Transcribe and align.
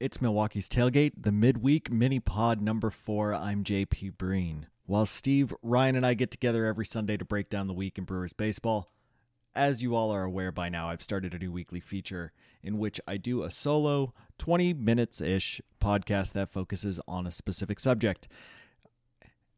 It's 0.00 0.18
Milwaukee's 0.18 0.68
Tailgate, 0.68 1.14
the 1.20 1.32
midweek 1.32 1.90
mini 1.90 2.20
pod 2.20 2.62
number 2.62 2.88
four. 2.88 3.34
I'm 3.34 3.64
JP 3.64 4.16
Breen. 4.16 4.68
While 4.86 5.06
Steve, 5.06 5.52
Ryan, 5.60 5.96
and 5.96 6.06
I 6.06 6.14
get 6.14 6.30
together 6.30 6.66
every 6.66 6.86
Sunday 6.86 7.16
to 7.16 7.24
break 7.24 7.50
down 7.50 7.66
the 7.66 7.74
week 7.74 7.98
in 7.98 8.04
Brewers 8.04 8.32
baseball, 8.32 8.92
as 9.56 9.82
you 9.82 9.96
all 9.96 10.12
are 10.12 10.22
aware 10.22 10.52
by 10.52 10.68
now, 10.68 10.88
I've 10.88 11.02
started 11.02 11.34
a 11.34 11.38
new 11.40 11.50
weekly 11.50 11.80
feature 11.80 12.30
in 12.62 12.78
which 12.78 13.00
I 13.08 13.16
do 13.16 13.42
a 13.42 13.50
solo, 13.50 14.14
20 14.38 14.72
minutes 14.72 15.20
ish 15.20 15.60
podcast 15.80 16.32
that 16.34 16.48
focuses 16.48 17.00
on 17.08 17.26
a 17.26 17.32
specific 17.32 17.80
subject. 17.80 18.28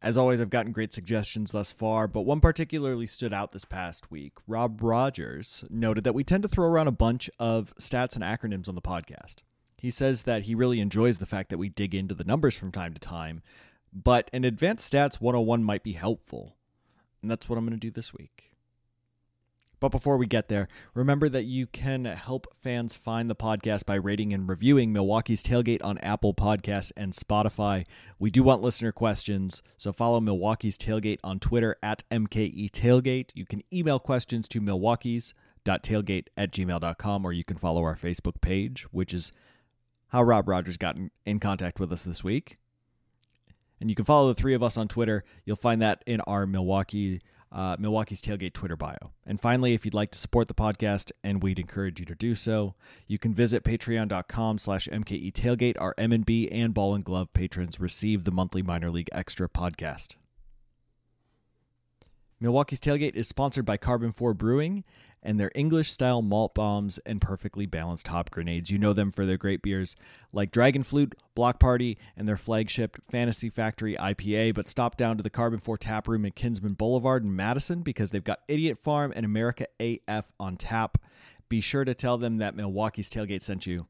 As 0.01 0.17
always, 0.17 0.41
I've 0.41 0.49
gotten 0.49 0.73
great 0.73 0.95
suggestions 0.95 1.53
thus 1.53 1.71
far, 1.71 2.09
but 2.09 2.23
one 2.23 2.41
particularly 2.41 3.07
stood 3.07 3.35
out 3.35 3.51
this 3.51 3.67
past 3.67 4.11
week. 4.11 4.33
Rob 4.47 4.83
Rogers 4.83 5.65
noted 5.69 6.03
that 6.05 6.15
we 6.15 6.25
tend 6.25 6.45
to 6.45 6.49
throw 6.49 6.67
around 6.67 6.89
a 6.89 6.93
bunch 6.93 7.29
of 7.39 7.75
stats 7.79 8.15
and 8.15 8.25
acronyms 8.25 8.71
on 8.71 8.75
the 8.75 8.81
podcast. 8.81 9.43
He 9.81 9.91
says 9.91 10.25
that 10.25 10.43
he 10.43 10.55
really 10.55 10.79
enjoys 10.79 11.19
the 11.19 11.27
fact 11.27 11.49
that 11.49 11.57
we 11.57 11.71
dig 11.71 11.95
into 11.95 12.15
the 12.15 12.23
numbers 12.23 12.55
from 12.55 12.71
time 12.71 12.93
to 12.93 13.01
time, 13.01 13.41
but 13.95 14.29
an 14.31 14.45
advanced 14.45 14.93
stats 14.93 15.23
101 15.23 15.65
might 15.65 15.83
be 15.83 15.95
helpful. 15.95 16.57
And 17.23 17.31
that's 17.31 17.49
what 17.49 17.57
I'm 17.57 17.65
going 17.65 17.79
to 17.79 17.87
do 17.87 17.91
this 17.91 18.13
week. 18.13 18.51
But 19.81 19.89
before 19.89 20.19
we 20.19 20.27
get 20.27 20.49
there, 20.49 20.69
remember 20.93 21.31
that 21.31 21.45
you 21.45 21.67
can 21.67 22.05
help 22.05 22.55
fans 22.55 22.95
find 22.95 23.31
the 23.31 23.35
podcast 23.35 23.87
by 23.87 23.95
rating 23.95 24.35
and 24.35 24.47
reviewing 24.47 24.93
Milwaukee's 24.93 25.43
Tailgate 25.43 25.83
on 25.83 25.97
Apple 25.99 26.35
Podcasts 26.35 26.93
and 26.95 27.15
Spotify. 27.15 27.87
We 28.19 28.31
do 28.31 28.43
want 28.43 28.61
listener 28.61 28.93
questions, 28.93 29.63
so 29.79 29.95
follow 29.95 30.21
Milwaukee's 30.21 30.77
Tailgate 30.77 31.21
on 31.25 31.41
Twitter 31.41 31.77
at 31.83 32.05
MKE 32.11 32.71
Tailgate. 32.71 33.31
You 33.33 33.47
can 33.47 33.63
email 33.73 33.99
questions 33.99 34.47
to 34.49 34.61
milwaukee's.tailgate 34.61 36.27
at 36.37 36.53
gmail.com, 36.53 37.25
or 37.25 37.33
you 37.33 37.45
can 37.45 37.57
follow 37.57 37.83
our 37.83 37.97
Facebook 37.97 38.43
page, 38.43 38.83
which 38.93 39.15
is 39.15 39.33
how 40.11 40.23
Rob 40.23 40.49
Rogers 40.49 40.77
got 40.77 40.97
in, 40.97 41.11
in 41.25 41.41
contact 41.41 41.81
with 41.81 41.93
us 41.93 42.05
this 42.05 42.23
week. 42.23 42.59
And 43.81 43.89
you 43.89 43.97
can 43.97 44.05
follow 44.05 44.29
the 44.29 44.35
three 44.35 44.55
of 44.55 44.63
us 44.63 44.77
on 44.77 44.89
Twitter. 44.89 45.25
You'll 45.45 45.57
find 45.57 45.81
that 45.81 46.03
in 46.07 46.21
our 46.23 46.47
Milwaukee 46.47 47.21
uh, 47.53 47.77
Milwaukee's 47.79 48.23
Tailgate 48.23 48.53
Twitter 48.53 48.77
bio. 48.77 49.13
And 49.27 49.41
finally, 49.41 49.75
if 49.75 49.85
you'd 49.85 49.95
like 49.95 50.13
to 50.13 50.19
support 50.19 50.49
the 50.49 50.55
podcast, 50.55 51.11
and 51.25 51.43
we'd 51.43 51.59
encourage 51.59 51.99
you 51.99 52.07
to 52.07 52.15
do 52.15 52.35
so, 52.35 52.75
you 53.07 53.19
can 53.19 53.35
visit 53.35 53.65
patreon.com 53.65 54.59
slash 54.59 54.89
MKE 54.89 55.33
Tailgate. 55.33 55.81
Our 55.81 55.95
M&B 55.99 56.49
and 56.51 56.73
Ball 56.73 56.95
and 56.95 57.05
Glove 57.05 57.33
patrons 57.33 57.81
receive 57.81 58.25
the 58.25 58.31
monthly 58.31 58.63
minor 58.63 58.91
league 58.91 59.09
extra 59.13 59.49
podcast. 59.49 60.17
Milwaukee's 62.41 62.81
Tailgate 62.81 63.17
is 63.17 63.29
sponsored 63.29 63.67
by 63.67 63.77
Karben4 63.77 64.37
Brewing 64.37 64.85
and 65.23 65.39
their 65.39 65.51
English 65.55 65.91
style 65.91 66.23
malt 66.23 66.55
bombs 66.55 66.99
and 67.05 67.21
perfectly 67.21 67.67
balanced 67.67 68.09
hop 68.09 68.31
grenades. 68.31 68.71
You 68.71 68.79
know 68.79 68.93
them 68.93 69.11
for 69.13 69.27
their 69.27 69.37
great 69.37 69.63
beers 69.63 69.97
like 70.33 70.51
Dragon 70.51 70.83
Flute, 70.83 71.15
Block 71.35 71.61
Party, 71.61 71.99
and 72.17 72.27
their 72.27 72.37
flagship 72.37 72.99
Fantasy 73.11 73.51
Factory 73.51 73.97
IPA. 73.97 74.55
But 74.55 74.69
stop 74.69 74.97
down 74.97 75.17
to 75.17 75.23
the 75.23 75.31
Karben4 75.31 75.79
Tap 75.79 76.09
Room 76.09 76.25
at 76.25 76.35
Kinsman 76.35 76.75
Boulevard 76.75 77.25
in 77.25 77.35
Madison 77.35 77.83
because 77.83 78.11
they've 78.11 78.25
got 78.25 78.41
Idiot 78.49 78.79
Farm 78.79 79.13
and 79.15 79.25
America 79.27 79.67
AF 79.79 80.33
on 80.41 80.57
tap. 80.57 80.99
Be 81.49 81.61
sure 81.61 81.85
to 81.85 81.95
tell 81.95 82.17
them 82.17 82.39
that 82.39 82.57
Milwaukee's 82.57 83.11
Tailgate 83.11 83.43
sent 83.43 83.67
you 83.67 83.89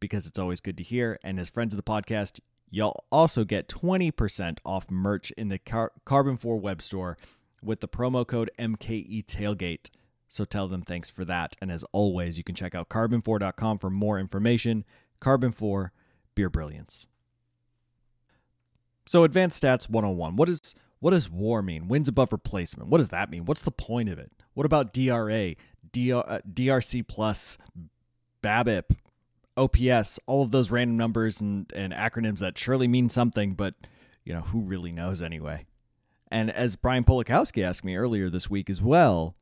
because 0.00 0.26
it's 0.26 0.38
always 0.38 0.60
good 0.60 0.76
to 0.78 0.82
hear. 0.82 1.18
And 1.22 1.40
as 1.40 1.50
friends 1.50 1.74
of 1.74 1.76
the 1.76 1.82
podcast, 1.82 2.40
you'll 2.70 3.04
also 3.10 3.44
get 3.44 3.68
20% 3.68 4.58
off 4.64 4.90
merch 4.90 5.30
in 5.32 5.48
the 5.48 5.58
Car- 5.58 5.92
Karben4 6.06 6.60
web 6.60 6.82
store 6.82 7.16
with 7.62 7.80
the 7.80 7.88
promo 7.88 8.26
code 8.26 8.50
MKE 8.58 9.24
Tailgate. 9.24 9.90
So 10.30 10.44
tell 10.44 10.68
them 10.68 10.82
thanks 10.82 11.10
for 11.10 11.24
that. 11.24 11.56
And 11.60 11.72
as 11.72 11.84
always, 11.92 12.38
you 12.38 12.44
can 12.44 12.54
check 12.54 12.72
out 12.72 12.88
karben4.com 12.88 13.78
for 13.78 13.90
more 13.90 14.18
information. 14.18 14.84
Karben4, 15.20 15.90
beer 16.36 16.48
brilliance. 16.48 17.06
So 19.06 19.24
advanced 19.24 19.60
stats 19.60 19.90
101. 19.90 20.36
What 20.36 20.48
is 20.48 20.60
what 21.00 21.10
does 21.10 21.28
WAR 21.28 21.62
mean? 21.62 21.88
Wins 21.88 22.08
above 22.08 22.30
replacement. 22.30 22.90
What 22.90 22.98
does 22.98 23.08
that 23.08 23.30
mean? 23.30 23.44
What's 23.44 23.62
the 23.62 23.72
point 23.72 24.08
of 24.08 24.18
it? 24.18 24.30
What 24.54 24.66
about 24.66 24.92
DRA, 24.92 25.56
DR, 25.92 26.22
uh, 26.26 26.40
DRC 26.48 27.08
plus, 27.08 27.58
BABIP, 28.42 28.96
OPS, 29.56 30.20
all 30.26 30.42
of 30.42 30.50
those 30.50 30.70
random 30.70 30.96
numbers 30.96 31.40
and, 31.40 31.72
and 31.74 31.92
acronyms 31.92 32.38
that 32.38 32.56
surely 32.56 32.86
mean 32.86 33.08
something, 33.08 33.54
but 33.54 33.74
you 34.24 34.34
know, 34.34 34.42
who 34.42 34.60
really 34.60 34.92
knows 34.92 35.22
anyway? 35.22 35.64
And 36.30 36.50
as 36.50 36.76
Brian 36.76 37.02
Polakowski 37.02 37.64
asked 37.64 37.82
me 37.82 37.96
earlier 37.96 38.28
this 38.30 38.48
week 38.48 38.70
as 38.70 38.80
well, 38.80 39.34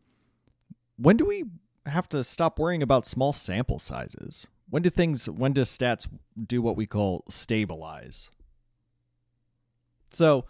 when 0.99 1.17
do 1.17 1.25
we 1.25 1.45
have 1.87 2.09
to 2.11 2.23
stop 2.23 2.59
worrying 2.59 2.83
about 2.83 3.07
small 3.07 3.33
sample 3.33 3.79
sizes? 3.79 4.47
When 4.69 4.83
do 4.83 4.91
things 4.91 5.31
when 5.31 5.53
do 5.53 5.63
stats 5.63 6.07
do 6.47 6.61
what 6.61 6.77
we 6.77 6.87
call 6.87 7.25
stabilize? 7.31 8.31
So, 10.11 10.45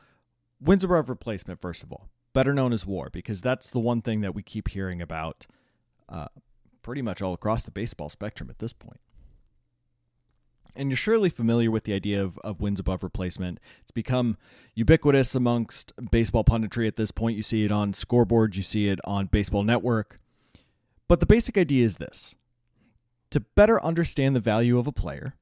wins 0.61 0.83
above 0.83 1.09
replacement 1.09 1.61
first 1.61 1.83
of 1.83 1.93
all, 1.93 2.09
better 2.33 2.53
known 2.53 2.73
as 2.73 2.87
WAR, 2.87 3.11
because 3.11 3.41
that's 3.41 3.71
the 3.71 3.79
one 3.79 4.03
thing 4.03 4.21
that 4.23 4.35
we 4.35 4.43
keep 4.43 4.69
hearing 4.69 5.01
about 5.01 5.47
uh, 6.09 6.29
pretty 6.83 7.03
much 7.03 7.23
all 7.23 7.35
across 7.35 7.65
the 7.65 7.71
baseball 7.71 8.09
spectrum 8.09 8.51
at 8.51 8.59
this 8.59 8.73
point. 8.73 9.01
And 10.75 10.91
you're 10.91 10.97
surely 10.97 11.29
familiar 11.29 11.73
with 11.73 11.85
the 11.85 11.93
idea 11.93 12.23
of, 12.23 12.39
of 12.39 12.61
wins 12.61 12.79
above 12.79 13.03
replacement. 13.03 13.59
It's 13.83 13.91
become 13.91 14.37
ubiquitous 14.77 15.35
amongst 15.35 15.93
baseball 16.11 16.45
punditry 16.45 16.87
at 16.87 16.95
this 16.95 17.11
point. 17.11 17.37
You 17.37 17.43
see 17.43 17.65
it 17.65 17.73
on 17.73 17.93
scoreboards, 17.93 18.55
you 18.55 18.63
see 18.63 18.89
it 18.89 19.01
on 19.05 19.27
Baseball 19.27 19.65
Network. 19.65 20.21
But 21.09 21.21
the 21.21 21.27
basic 21.27 21.57
idea 21.57 21.85
is 21.85 21.97
this 21.97 22.35
to 23.31 23.41
better 23.41 23.83
understand 23.83 24.37
the 24.37 24.41
value 24.41 24.79
of 24.79 24.87
a 24.87 24.93
player, 24.93 25.35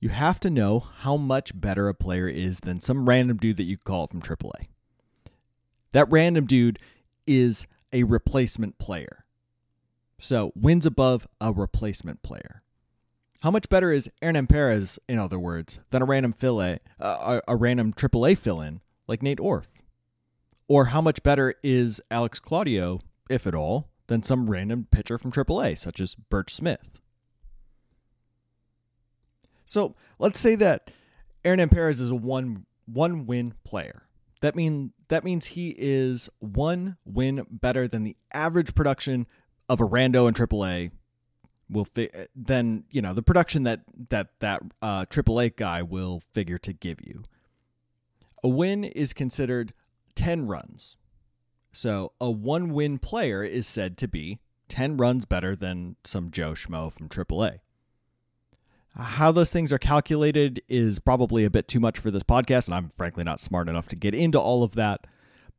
you 0.00 0.08
have 0.10 0.40
to 0.40 0.50
know 0.50 0.80
how 0.80 1.16
much 1.16 1.60
better 1.60 1.88
a 1.88 1.94
player 1.94 2.28
is 2.28 2.60
than 2.60 2.80
some 2.80 3.08
random 3.08 3.36
dude 3.36 3.56
that 3.56 3.64
you 3.64 3.76
call 3.76 4.06
from 4.06 4.22
AAA. 4.22 4.68
That 5.90 6.10
random 6.10 6.46
dude 6.46 6.78
is 7.26 7.66
a 7.92 8.04
replacement 8.04 8.78
player. 8.78 9.24
So 10.20 10.52
wins 10.54 10.86
above 10.86 11.26
a 11.40 11.52
replacement 11.52 12.22
player. 12.22 12.62
How 13.40 13.50
much 13.52 13.68
better 13.68 13.92
is 13.92 14.10
Hernan 14.20 14.48
Perez, 14.48 14.98
in 15.08 15.18
other 15.18 15.38
words, 15.38 15.78
than 15.90 16.02
a 16.02 16.04
random 16.04 16.32
fill 16.32 16.58
uh, 16.58 17.40
a, 17.46 17.56
random 17.56 17.92
AAA 17.92 18.36
fill-in 18.36 18.80
like 19.06 19.22
Nate 19.22 19.38
Orf? 19.38 19.68
Or 20.66 20.86
how 20.86 21.00
much 21.00 21.22
better 21.22 21.54
is 21.62 22.00
Alex 22.10 22.40
Claudio, 22.40 23.00
if 23.30 23.46
at 23.46 23.54
all, 23.54 23.88
than 24.08 24.22
some 24.22 24.50
random 24.50 24.88
pitcher 24.90 25.16
from 25.16 25.30
AAA, 25.30 25.78
such 25.78 26.00
as 26.00 26.14
Burch 26.14 26.52
Smith. 26.52 27.00
So 29.64 29.94
let's 30.18 30.40
say 30.40 30.54
that 30.56 30.90
Hernan 31.44 31.68
Perez 31.68 32.00
is 32.00 32.10
a 32.10 32.16
one 32.16 32.66
one 32.86 33.26
win 33.26 33.54
player. 33.64 34.08
That 34.40 34.56
mean 34.56 34.92
that 35.08 35.24
means 35.24 35.46
he 35.46 35.74
is 35.78 36.30
one 36.38 36.96
win 37.04 37.46
better 37.50 37.86
than 37.86 38.02
the 38.02 38.16
average 38.32 38.74
production 38.74 39.26
of 39.68 39.80
a 39.80 39.86
rando 39.86 40.26
in 40.26 40.34
AAA. 40.34 40.90
Will 41.70 41.84
fi- 41.84 42.10
then 42.34 42.84
you 42.90 43.02
know 43.02 43.12
the 43.12 43.22
production 43.22 43.64
that 43.64 43.82
that 44.08 44.28
that 44.40 44.62
uh, 44.80 45.04
AAA 45.04 45.54
guy 45.56 45.82
will 45.82 46.20
figure 46.32 46.58
to 46.58 46.72
give 46.72 47.00
you. 47.02 47.24
A 48.42 48.48
win 48.48 48.84
is 48.84 49.12
considered 49.12 49.74
ten 50.14 50.46
runs. 50.46 50.96
So 51.78 52.10
a 52.20 52.28
one 52.28 52.72
win 52.72 52.98
player 52.98 53.44
is 53.44 53.64
said 53.64 53.96
to 53.98 54.08
be 54.08 54.40
10 54.68 54.96
runs 54.96 55.24
better 55.24 55.54
than 55.54 55.94
some 56.02 56.32
Joe 56.32 56.50
Schmo 56.50 56.92
from 56.92 57.08
AAA. 57.08 57.60
How 58.96 59.30
those 59.30 59.52
things 59.52 59.72
are 59.72 59.78
calculated 59.78 60.60
is 60.68 60.98
probably 60.98 61.44
a 61.44 61.50
bit 61.50 61.68
too 61.68 61.78
much 61.78 62.00
for 62.00 62.10
this 62.10 62.24
podcast, 62.24 62.66
and 62.66 62.74
I'm 62.74 62.88
frankly 62.88 63.22
not 63.22 63.38
smart 63.38 63.68
enough 63.68 63.86
to 63.90 63.96
get 63.96 64.12
into 64.12 64.40
all 64.40 64.64
of 64.64 64.74
that. 64.74 65.06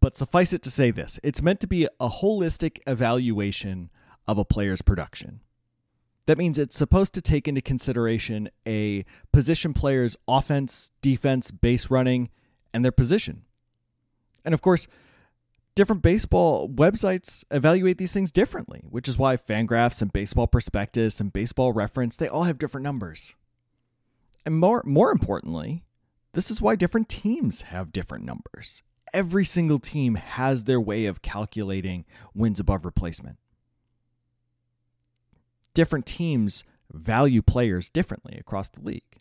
But 0.02 0.18
suffice 0.18 0.52
it 0.52 0.62
to 0.64 0.70
say 0.70 0.92
this 0.92 1.22
it's 1.24 1.42
meant 1.42 1.62
to 1.62 1.68
be 1.68 1.86
a 2.02 2.10
holistic 2.10 2.80
evaluation 2.86 3.90
of 4.28 4.38
a 4.38 4.44
player's 4.44 4.82
production. 4.82 5.40
That 6.26 6.38
means 6.38 6.60
it's 6.60 6.78
supposed 6.78 7.14
to 7.14 7.22
take 7.22 7.48
into 7.48 7.62
consideration 7.62 8.50
a 8.68 9.06
position 9.32 9.74
player's 9.74 10.18
offense, 10.28 10.92
defense, 11.02 11.50
base 11.50 11.90
running, 11.90 12.30
and 12.74 12.84
their 12.84 12.92
position. 12.92 13.44
And 14.44 14.54
of 14.54 14.62
course, 14.62 14.90
different 15.80 16.02
baseball 16.02 16.68
websites 16.68 17.46
evaluate 17.52 17.98
these 17.98 18.12
things 18.12 18.34
differently, 18.34 18.84
which 18.90 19.08
is 19.08 19.18
why 19.18 19.38
Fangraphs 19.38 20.02
and 20.02 20.12
Baseball 20.12 20.46
Prospectus 20.46 21.22
and 21.22 21.32
Baseball 21.32 21.72
Reference, 21.72 22.18
they 22.18 22.28
all 22.28 22.44
have 22.44 22.58
different 22.58 22.84
numbers. 22.84 23.34
And 24.46 24.60
more 24.60 24.84
more 24.86 25.10
importantly, 25.10 25.86
this 26.34 26.52
is 26.52 26.62
why 26.62 26.76
different 26.76 27.08
teams 27.08 27.62
have 27.62 27.94
different 27.94 28.26
numbers. 28.26 28.84
Every 29.14 29.46
single 29.46 29.80
team 29.80 30.16
has 30.16 30.66
their 30.66 30.82
way 30.82 31.06
of 31.06 31.22
calculating 31.22 32.04
wins 32.36 32.60
above 32.60 32.84
replacement. 32.84 33.38
Different 35.74 36.06
teams 36.06 36.66
value 36.92 37.42
players 37.42 37.88
differently 37.88 38.36
across 38.38 38.68
the 38.68 38.82
league. 38.82 39.16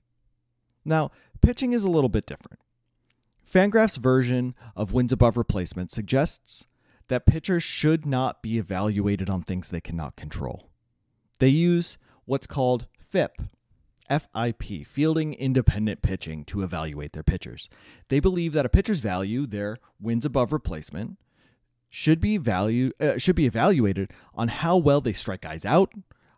Now, 0.84 1.12
pitching 1.40 1.72
is 1.72 1.84
a 1.84 1.90
little 1.90 2.08
bit 2.08 2.26
different. 2.26 2.58
Fangraph's 3.48 3.96
version 3.96 4.54
of 4.76 4.92
wins 4.92 5.12
above 5.12 5.36
replacement 5.36 5.90
suggests 5.90 6.66
that 7.08 7.26
pitchers 7.26 7.62
should 7.62 8.04
not 8.04 8.42
be 8.42 8.58
evaluated 8.58 9.30
on 9.30 9.42
things 9.42 9.70
they 9.70 9.80
cannot 9.80 10.16
control. 10.16 10.68
They 11.38 11.48
use 11.48 11.96
what's 12.26 12.46
called 12.46 12.86
FIP, 13.00 13.40
FIP, 14.08 14.86
fielding 14.86 15.32
independent 15.34 16.02
pitching, 16.02 16.44
to 16.46 16.62
evaluate 16.62 17.12
their 17.12 17.22
pitchers. 17.22 17.70
They 18.08 18.20
believe 18.20 18.52
that 18.52 18.66
a 18.66 18.70
pitcher's 18.70 19.00
value, 19.00 19.46
their 19.46 19.78
wins 19.98 20.26
above 20.26 20.52
replacement, 20.52 21.16
should 21.88 22.20
be 22.20 22.36
value 22.36 22.92
uh, 23.00 23.16
should 23.16 23.34
be 23.34 23.46
evaluated 23.46 24.12
on 24.34 24.48
how 24.48 24.76
well 24.76 25.00
they 25.00 25.14
strike 25.14 25.40
guys 25.40 25.64
out, 25.64 25.90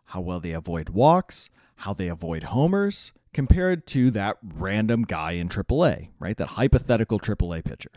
how 0.05 0.21
well 0.21 0.39
they 0.39 0.53
avoid 0.53 0.89
walks, 0.89 1.49
how 1.75 1.93
they 1.93 2.07
avoid 2.07 2.43
homers, 2.43 3.11
compared 3.33 3.85
to 3.87 4.11
that 4.11 4.37
random 4.43 5.03
guy 5.03 5.31
in 5.33 5.49
AAA, 5.49 6.09
right? 6.19 6.37
That 6.37 6.47
hypothetical 6.47 7.19
AAA 7.19 7.63
pitcher. 7.63 7.91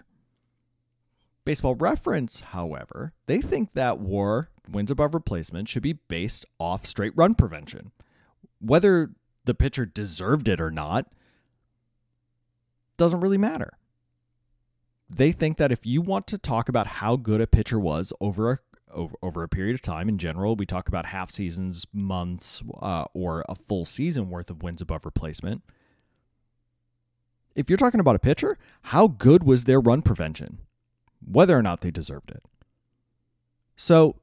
Baseball 1.44 1.74
Reference, 1.74 2.40
however, 2.40 3.12
they 3.26 3.40
think 3.40 3.74
that 3.74 4.00
WAR 4.00 4.48
wins 4.70 4.90
above 4.90 5.14
replacement 5.14 5.68
should 5.68 5.82
be 5.82 5.92
based 5.92 6.46
off 6.58 6.86
straight 6.86 7.12
run 7.16 7.34
prevention. 7.34 7.92
Whether 8.60 9.10
the 9.44 9.54
pitcher 9.54 9.84
deserved 9.84 10.48
it 10.48 10.60
or 10.60 10.70
not 10.70 11.12
doesn't 12.96 13.20
really 13.20 13.38
matter. 13.38 13.76
They 15.10 15.32
think 15.32 15.58
that 15.58 15.72
if 15.72 15.84
you 15.84 16.00
want 16.00 16.26
to 16.28 16.38
talk 16.38 16.68
about 16.68 16.86
how 16.86 17.16
good 17.16 17.40
a 17.40 17.46
pitcher 17.46 17.78
was 17.78 18.12
over 18.20 18.52
a 18.52 18.58
over, 18.94 19.14
over 19.22 19.42
a 19.42 19.48
period 19.48 19.74
of 19.74 19.82
time 19.82 20.08
in 20.08 20.18
general, 20.18 20.56
we 20.56 20.66
talk 20.66 20.88
about 20.88 21.06
half 21.06 21.30
seasons, 21.30 21.86
months, 21.92 22.62
uh, 22.80 23.04
or 23.12 23.44
a 23.48 23.54
full 23.54 23.84
season 23.84 24.30
worth 24.30 24.50
of 24.50 24.62
wins 24.62 24.80
above 24.80 25.04
replacement. 25.04 25.62
If 27.54 27.68
you're 27.68 27.76
talking 27.76 28.00
about 28.00 28.16
a 28.16 28.20
pitcher, 28.20 28.58
how 28.82 29.06
good 29.06 29.44
was 29.44 29.64
their 29.64 29.80
run 29.80 30.02
prevention? 30.02 30.58
Whether 31.24 31.56
or 31.56 31.62
not 31.62 31.80
they 31.80 31.90
deserved 31.90 32.30
it. 32.30 32.42
So, 33.76 34.16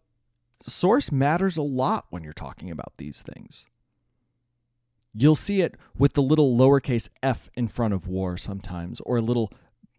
source 0.63 1.11
matters 1.11 1.57
a 1.57 1.61
lot 1.61 2.05
when 2.09 2.23
you're 2.23 2.33
talking 2.33 2.71
about 2.71 2.93
these 2.97 3.21
things. 3.21 3.67
You'll 5.13 5.35
see 5.35 5.61
it 5.61 5.75
with 5.97 6.13
the 6.13 6.21
little 6.21 6.55
lowercase 6.57 7.09
f 7.21 7.49
in 7.55 7.67
front 7.67 7.93
of 7.93 8.07
war 8.07 8.37
sometimes, 8.37 9.01
or 9.01 9.17
a 9.17 9.21
little 9.21 9.51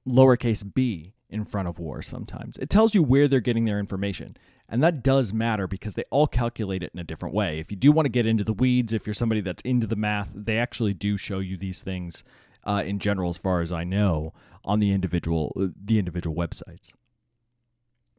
lowercase 0.06 0.64
b 0.74 1.12
in 1.32 1.44
front 1.44 1.68
of 1.68 1.78
war 1.78 2.02
sometimes. 2.02 2.58
It 2.58 2.70
tells 2.70 2.94
you 2.94 3.02
where 3.02 3.26
they're 3.26 3.40
getting 3.40 3.64
their 3.64 3.78
information. 3.78 4.36
And 4.68 4.82
that 4.82 5.02
does 5.02 5.32
matter 5.32 5.66
because 5.66 5.94
they 5.94 6.04
all 6.10 6.26
calculate 6.26 6.82
it 6.82 6.92
in 6.94 7.00
a 7.00 7.04
different 7.04 7.34
way. 7.34 7.58
If 7.58 7.70
you 7.70 7.76
do 7.76 7.92
want 7.92 8.06
to 8.06 8.10
get 8.10 8.26
into 8.26 8.44
the 8.44 8.52
weeds, 8.52 8.92
if 8.92 9.06
you're 9.06 9.14
somebody 9.14 9.40
that's 9.40 9.62
into 9.64 9.86
the 9.86 9.96
math, 9.96 10.30
they 10.34 10.58
actually 10.58 10.94
do 10.94 11.16
show 11.16 11.40
you 11.40 11.56
these 11.56 11.82
things 11.82 12.24
uh, 12.64 12.82
in 12.86 12.98
general, 12.98 13.30
as 13.30 13.38
far 13.38 13.60
as 13.60 13.72
I 13.72 13.84
know, 13.84 14.32
on 14.64 14.80
the 14.80 14.92
individual 14.92 15.52
uh, 15.60 15.66
the 15.84 15.98
individual 15.98 16.36
websites. 16.36 16.92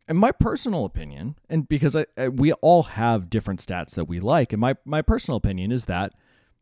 In 0.08 0.18
my 0.18 0.32
personal 0.32 0.84
opinion, 0.84 1.38
and 1.50 1.68
because 1.68 1.96
I, 1.96 2.06
I, 2.18 2.28
we 2.28 2.52
all 2.54 2.84
have 2.84 3.30
different 3.30 3.66
stats 3.66 3.96
that 3.96 4.06
we 4.06 4.20
like, 4.20 4.52
and 4.52 4.60
my, 4.60 4.76
my 4.84 5.02
personal 5.02 5.38
opinion 5.38 5.72
is 5.72 5.86
that 5.86 6.14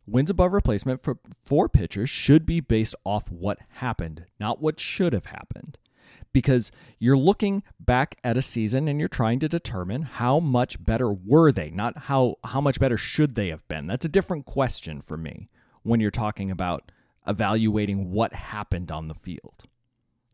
wins 0.05 0.29
above 0.29 0.53
replacement 0.53 1.01
for, 1.01 1.17
for 1.43 1.67
pitchers 1.67 2.09
should 2.09 2.45
be 2.45 2.59
based 2.59 2.93
off 3.03 3.31
what 3.31 3.57
happened, 3.71 4.25
not 4.39 4.61
what 4.61 4.79
should 4.79 5.13
have 5.13 5.25
happened 5.25 5.79
because 6.33 6.71
you're 6.99 7.17
looking 7.17 7.63
back 7.79 8.17
at 8.23 8.37
a 8.37 8.41
season 8.41 8.87
and 8.87 8.99
you're 8.99 9.09
trying 9.09 9.39
to 9.39 9.49
determine 9.49 10.03
how 10.03 10.39
much 10.39 10.83
better 10.83 11.11
were 11.11 11.51
they, 11.51 11.69
not 11.69 11.97
how 12.03 12.35
how 12.45 12.61
much 12.61 12.79
better 12.79 12.97
should 12.97 13.35
they 13.35 13.49
have 13.49 13.67
been. 13.67 13.87
That's 13.87 14.05
a 14.05 14.09
different 14.09 14.45
question 14.45 15.01
for 15.01 15.17
me 15.17 15.49
when 15.83 15.99
you're 15.99 16.11
talking 16.11 16.51
about 16.51 16.91
evaluating 17.27 18.11
what 18.11 18.33
happened 18.33 18.91
on 18.91 19.07
the 19.07 19.13
field. 19.13 19.63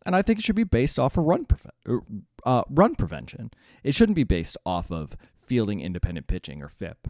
And 0.05 0.15
I 0.15 0.21
think 0.21 0.39
it 0.39 0.45
should 0.45 0.55
be 0.55 0.63
based 0.63 0.97
off 0.97 1.17
of 1.17 1.25
run 1.25 1.45
pre- 1.45 1.99
uh, 2.45 2.63
run 2.69 2.95
prevention. 2.95 3.51
It 3.83 3.93
shouldn't 3.93 4.15
be 4.15 4.23
based 4.23 4.57
off 4.65 4.91
of 4.91 5.17
fielding 5.35 5.81
independent 5.81 6.27
pitching 6.27 6.61
or 6.61 6.69
FIP. 6.69 7.07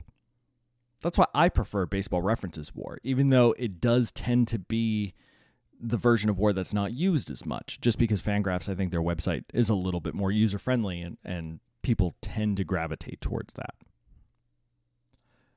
That's 1.02 1.18
why 1.18 1.28
I 1.36 1.50
prefer 1.50 1.86
baseball 1.86 2.24
references 2.24 2.74
war, 2.74 3.00
even 3.04 3.30
though 3.30 3.54
it 3.60 3.80
does 3.80 4.12
tend 4.12 4.48
to 4.50 4.60
be 4.60 5.14
the 5.80 5.98
version 5.98 6.30
of 6.30 6.38
War 6.38 6.54
that's 6.54 6.74
not 6.74 6.94
used 6.94 7.30
as 7.30 7.46
much, 7.46 7.80
just 7.82 7.98
because 7.98 8.22
Fangraphs, 8.22 8.70
I 8.70 8.76
think 8.76 8.92
their 8.92 9.02
website 9.02 9.44
is 9.54 9.70
a 9.70 9.76
little 9.76 10.00
bit 10.00 10.14
more 10.14 10.32
user 10.32 10.58
friendly 10.58 11.02
and, 11.02 11.18
and 11.24 11.60
people 11.82 12.16
tend 12.22 12.58
to 12.58 12.64
gravitate 12.64 13.22
towards 13.22 13.54
that. 13.56 13.76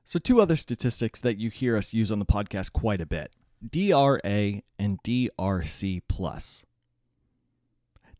So, 0.04 0.18
two 0.18 0.40
other 0.40 0.56
statistics 0.56 1.20
that 1.20 1.38
you 1.38 1.50
hear 1.50 1.76
us 1.76 1.94
use 1.94 2.10
on 2.10 2.18
the 2.18 2.26
podcast 2.26 2.72
quite 2.72 3.00
a 3.00 3.06
bit 3.06 3.34
DRA 3.68 4.62
and 4.78 5.02
DRC. 5.02 6.02
Plus. 6.08 6.64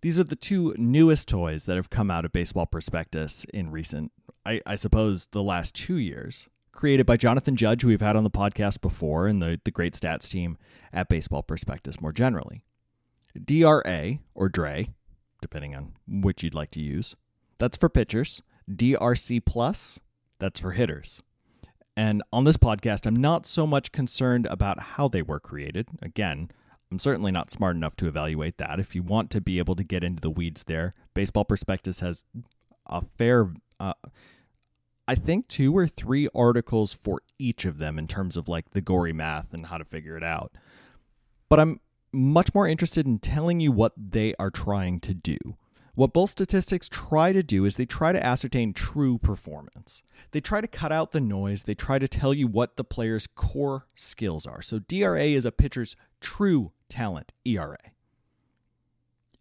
These 0.02 0.18
are 0.18 0.24
the 0.24 0.36
two 0.36 0.74
newest 0.78 1.28
toys 1.28 1.66
that 1.66 1.76
have 1.76 1.90
come 1.90 2.10
out 2.10 2.24
of 2.24 2.32
Baseball 2.32 2.64
Prospectus 2.64 3.44
in 3.52 3.70
recent, 3.70 4.12
I, 4.46 4.62
I 4.64 4.74
suppose, 4.76 5.26
the 5.32 5.42
last 5.42 5.74
two 5.74 5.96
years 5.96 6.48
created 6.80 7.04
by 7.04 7.18
Jonathan 7.18 7.56
Judge, 7.56 7.82
who 7.82 7.88
we've 7.88 8.00
had 8.00 8.16
on 8.16 8.24
the 8.24 8.30
podcast 8.30 8.80
before, 8.80 9.26
and 9.26 9.42
the, 9.42 9.60
the 9.64 9.70
great 9.70 9.92
stats 9.92 10.30
team 10.30 10.56
at 10.94 11.10
Baseball 11.10 11.42
Prospectus 11.42 12.00
more 12.00 12.10
generally. 12.10 12.62
DRA, 13.44 14.18
or 14.34 14.48
DRE, 14.48 14.88
depending 15.42 15.74
on 15.74 15.92
which 16.08 16.42
you'd 16.42 16.54
like 16.54 16.70
to 16.70 16.80
use, 16.80 17.16
that's 17.58 17.76
for 17.76 17.90
pitchers. 17.90 18.42
DRC 18.66 19.44
Plus, 19.44 20.00
that's 20.38 20.58
for 20.58 20.72
hitters. 20.72 21.20
And 21.98 22.22
on 22.32 22.44
this 22.44 22.56
podcast, 22.56 23.04
I'm 23.04 23.14
not 23.14 23.44
so 23.44 23.66
much 23.66 23.92
concerned 23.92 24.46
about 24.46 24.80
how 24.80 25.06
they 25.06 25.20
were 25.20 25.38
created. 25.38 25.86
Again, 26.00 26.50
I'm 26.90 26.98
certainly 26.98 27.30
not 27.30 27.50
smart 27.50 27.76
enough 27.76 27.94
to 27.96 28.08
evaluate 28.08 28.56
that. 28.56 28.80
If 28.80 28.94
you 28.94 29.02
want 29.02 29.28
to 29.32 29.42
be 29.42 29.58
able 29.58 29.76
to 29.76 29.84
get 29.84 30.02
into 30.02 30.22
the 30.22 30.30
weeds 30.30 30.64
there, 30.64 30.94
Baseball 31.12 31.44
Prospectus 31.44 32.00
has 32.00 32.24
a 32.86 33.02
fair. 33.02 33.52
Uh, 33.78 33.92
I 35.10 35.16
think 35.16 35.48
two 35.48 35.76
or 35.76 35.88
three 35.88 36.28
articles 36.36 36.94
for 36.94 37.20
each 37.36 37.64
of 37.64 37.78
them 37.78 37.98
in 37.98 38.06
terms 38.06 38.36
of 38.36 38.46
like 38.46 38.70
the 38.70 38.80
gory 38.80 39.12
math 39.12 39.52
and 39.52 39.66
how 39.66 39.76
to 39.76 39.84
figure 39.84 40.16
it 40.16 40.22
out. 40.22 40.52
But 41.48 41.58
I'm 41.58 41.80
much 42.12 42.54
more 42.54 42.68
interested 42.68 43.06
in 43.06 43.18
telling 43.18 43.58
you 43.58 43.72
what 43.72 43.92
they 43.96 44.36
are 44.38 44.52
trying 44.52 45.00
to 45.00 45.12
do. 45.12 45.36
What 45.96 46.12
both 46.12 46.30
statistics 46.30 46.88
try 46.88 47.32
to 47.32 47.42
do 47.42 47.64
is 47.64 47.76
they 47.76 47.86
try 47.86 48.12
to 48.12 48.24
ascertain 48.24 48.72
true 48.72 49.18
performance. 49.18 50.04
They 50.30 50.40
try 50.40 50.60
to 50.60 50.68
cut 50.68 50.92
out 50.92 51.10
the 51.10 51.20
noise. 51.20 51.64
They 51.64 51.74
try 51.74 51.98
to 51.98 52.06
tell 52.06 52.32
you 52.32 52.46
what 52.46 52.76
the 52.76 52.84
player's 52.84 53.26
core 53.26 53.86
skills 53.96 54.46
are. 54.46 54.62
So, 54.62 54.78
DRA 54.78 55.24
is 55.24 55.44
a 55.44 55.50
pitcher's 55.50 55.96
true 56.20 56.70
talent 56.88 57.32
ERA. 57.44 57.78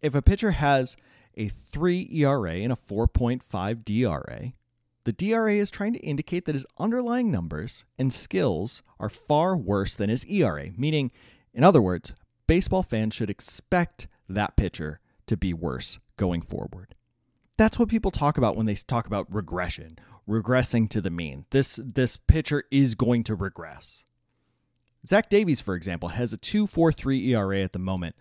If 0.02 0.16
a 0.16 0.22
pitcher 0.22 0.50
has 0.50 0.96
a 1.36 1.46
3 1.46 2.08
ERA 2.12 2.54
and 2.54 2.72
a 2.72 2.76
4.5 2.76 3.84
DRA, 3.84 4.52
the 5.10 5.30
DRA 5.30 5.54
is 5.54 5.72
trying 5.72 5.92
to 5.92 5.98
indicate 5.98 6.44
that 6.44 6.54
his 6.54 6.64
underlying 6.78 7.32
numbers 7.32 7.84
and 7.98 8.12
skills 8.12 8.80
are 9.00 9.08
far 9.08 9.56
worse 9.56 9.96
than 9.96 10.08
his 10.08 10.24
ERA, 10.26 10.70
meaning, 10.76 11.10
in 11.52 11.64
other 11.64 11.82
words, 11.82 12.12
baseball 12.46 12.84
fans 12.84 13.12
should 13.12 13.28
expect 13.28 14.06
that 14.28 14.54
pitcher 14.54 15.00
to 15.26 15.36
be 15.36 15.52
worse 15.52 15.98
going 16.16 16.42
forward. 16.42 16.94
That's 17.56 17.76
what 17.76 17.88
people 17.88 18.12
talk 18.12 18.38
about 18.38 18.56
when 18.56 18.66
they 18.66 18.76
talk 18.76 19.08
about 19.08 19.26
regression, 19.34 19.98
regressing 20.28 20.88
to 20.90 21.00
the 21.00 21.10
mean. 21.10 21.44
This 21.50 21.80
this 21.82 22.16
pitcher 22.16 22.62
is 22.70 22.94
going 22.94 23.24
to 23.24 23.34
regress. 23.34 24.04
Zach 25.04 25.28
Davies, 25.28 25.60
for 25.60 25.74
example, 25.74 26.10
has 26.10 26.32
a 26.32 26.38
2.43 26.38 27.30
ERA 27.30 27.62
at 27.62 27.72
the 27.72 27.80
moment, 27.80 28.14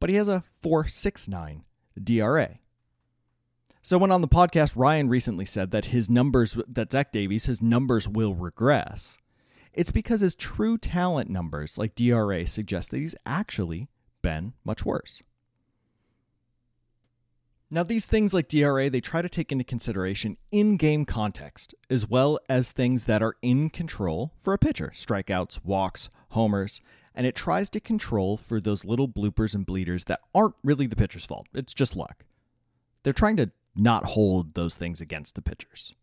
but 0.00 0.08
he 0.08 0.16
has 0.16 0.28
a 0.28 0.44
4.69 0.62 1.64
DRA. 2.02 2.58
So 3.84 3.98
when 3.98 4.10
on 4.10 4.22
the 4.22 4.28
podcast, 4.28 4.76
Ryan 4.76 5.10
recently 5.10 5.44
said 5.44 5.70
that 5.72 5.84
his 5.86 6.08
numbers, 6.08 6.56
that 6.66 6.90
Zach 6.90 7.12
Davies, 7.12 7.44
his 7.44 7.60
numbers 7.60 8.08
will 8.08 8.34
regress. 8.34 9.18
It's 9.74 9.90
because 9.90 10.22
his 10.22 10.34
true 10.34 10.78
talent 10.78 11.28
numbers, 11.28 11.76
like 11.76 11.94
DRA, 11.94 12.46
suggest 12.46 12.90
that 12.90 12.96
he's 12.96 13.14
actually 13.26 13.90
been 14.22 14.54
much 14.64 14.86
worse. 14.86 15.22
Now, 17.70 17.82
these 17.82 18.06
things 18.06 18.32
like 18.32 18.48
DRA, 18.48 18.88
they 18.88 19.02
try 19.02 19.20
to 19.20 19.28
take 19.28 19.52
into 19.52 19.64
consideration 19.64 20.38
in 20.50 20.78
game 20.78 21.04
context, 21.04 21.74
as 21.90 22.08
well 22.08 22.38
as 22.48 22.72
things 22.72 23.04
that 23.04 23.22
are 23.22 23.36
in 23.42 23.68
control 23.68 24.32
for 24.34 24.54
a 24.54 24.58
pitcher 24.58 24.92
strikeouts, 24.94 25.62
walks, 25.62 26.08
homers, 26.30 26.80
and 27.14 27.26
it 27.26 27.34
tries 27.34 27.68
to 27.68 27.80
control 27.80 28.38
for 28.38 28.62
those 28.62 28.86
little 28.86 29.08
bloopers 29.08 29.54
and 29.54 29.66
bleeders 29.66 30.04
that 30.04 30.20
aren't 30.34 30.54
really 30.64 30.86
the 30.86 30.96
pitcher's 30.96 31.26
fault. 31.26 31.48
It's 31.52 31.74
just 31.74 31.94
luck. 31.94 32.24
They're 33.02 33.12
trying 33.12 33.36
to 33.36 33.50
not 33.74 34.04
hold 34.04 34.54
those 34.54 34.76
things 34.76 35.00
against 35.00 35.34
the 35.34 35.42
pitchers. 35.42 35.94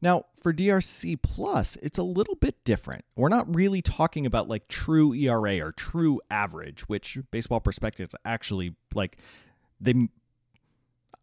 Now, 0.00 0.24
for 0.42 0.52
DRC 0.52 1.22
Plus, 1.22 1.76
it's 1.80 1.98
a 1.98 2.02
little 2.02 2.34
bit 2.34 2.64
different. 2.64 3.04
We're 3.14 3.28
not 3.28 3.54
really 3.54 3.80
talking 3.80 4.26
about 4.26 4.48
like 4.48 4.66
true 4.66 5.14
ERA 5.14 5.60
or 5.60 5.70
true 5.70 6.20
average, 6.28 6.88
which 6.88 7.18
Baseball 7.30 7.60
Prospectus 7.60 8.08
actually 8.24 8.74
like 8.94 9.18
they 9.80 10.08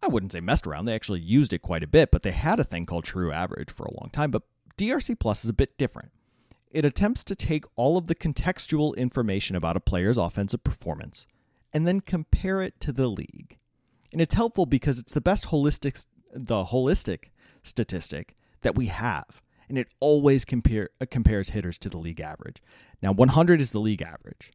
I 0.01 0.07
wouldn't 0.07 0.31
say 0.31 0.39
messed 0.39 0.65
around. 0.65 0.85
They 0.85 0.95
actually 0.95 1.19
used 1.19 1.51
it 1.51 1.61
quite 1.61 1.83
a 1.83 1.87
bit, 1.87 2.09
but 2.09 2.23
they 2.23 2.31
had 2.31 2.59
a 2.59 2.63
thing 2.63 2.85
called 2.85 3.03
true 3.03 3.33
average 3.33 3.69
for 3.69 3.83
a 3.83 3.93
long 3.93 4.09
time, 4.11 4.31
but 4.31 4.43
DRC 4.77 5.19
Plus 5.19 5.43
is 5.43 5.49
a 5.49 5.53
bit 5.53 5.77
different. 5.77 6.11
It 6.71 6.85
attempts 6.85 7.25
to 7.25 7.35
take 7.35 7.65
all 7.75 7.97
of 7.97 8.07
the 8.07 8.15
contextual 8.15 8.95
information 8.95 9.57
about 9.57 9.75
a 9.75 9.81
player's 9.81 10.17
offensive 10.17 10.63
performance 10.63 11.27
and 11.73 11.85
then 11.85 11.99
compare 11.99 12.61
it 12.61 12.79
to 12.79 12.93
the 12.93 13.07
league. 13.07 13.57
And 14.11 14.21
it's 14.21 14.35
helpful 14.35 14.65
because 14.65 14.99
it's 14.99 15.13
the 15.13 15.21
best 15.21 15.47
holistic 15.47 16.05
the 16.33 16.65
holistic 16.65 17.25
statistic 17.63 18.35
that 18.61 18.75
we 18.75 18.87
have. 18.87 19.41
and 19.69 19.77
it 19.77 19.87
always 19.99 20.45
compare, 20.45 20.89
uh, 20.99 21.05
compares 21.09 21.49
hitters 21.49 21.77
to 21.77 21.89
the 21.89 21.97
league 21.97 22.19
average. 22.19 22.57
Now, 23.03 23.11
100 23.11 23.61
is 23.61 23.71
the 23.71 23.79
league 23.79 24.01
average. 24.01 24.51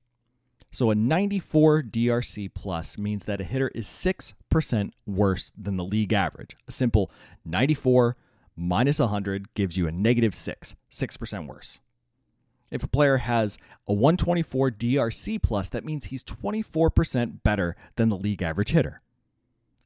So 0.73 0.91
a 0.91 0.97
94 0.97 1.85
DRC 1.85 2.53
plus 2.53 2.99
means 2.99 3.25
that 3.27 3.41
a 3.41 3.45
hitter 3.45 3.71
is 3.77 3.87
6% 3.87 4.91
worse 5.07 5.53
than 5.57 5.77
the 5.77 5.85
league 5.85 6.13
average. 6.13 6.57
A 6.67 6.73
simple 6.73 7.13
94 7.45 8.17
minus 8.57 8.99
100 8.99 9.55
gives 9.55 9.77
you 9.77 9.87
a 9.87 9.93
negative 9.93 10.35
6, 10.35 10.75
6% 10.91 11.47
worse. 11.47 11.79
If 12.73 12.83
a 12.83 12.89
player 12.89 13.19
has 13.19 13.57
a 13.87 13.93
124 13.93 14.73
DRC 14.73 15.41
plus, 15.41 15.71
that 15.71 15.85
means 15.85 16.07
he's 16.07 16.25
24% 16.25 17.45
better 17.45 17.77
than 17.95 18.09
the 18.09 18.17
league 18.17 18.43
average 18.43 18.71
hitter. 18.71 18.99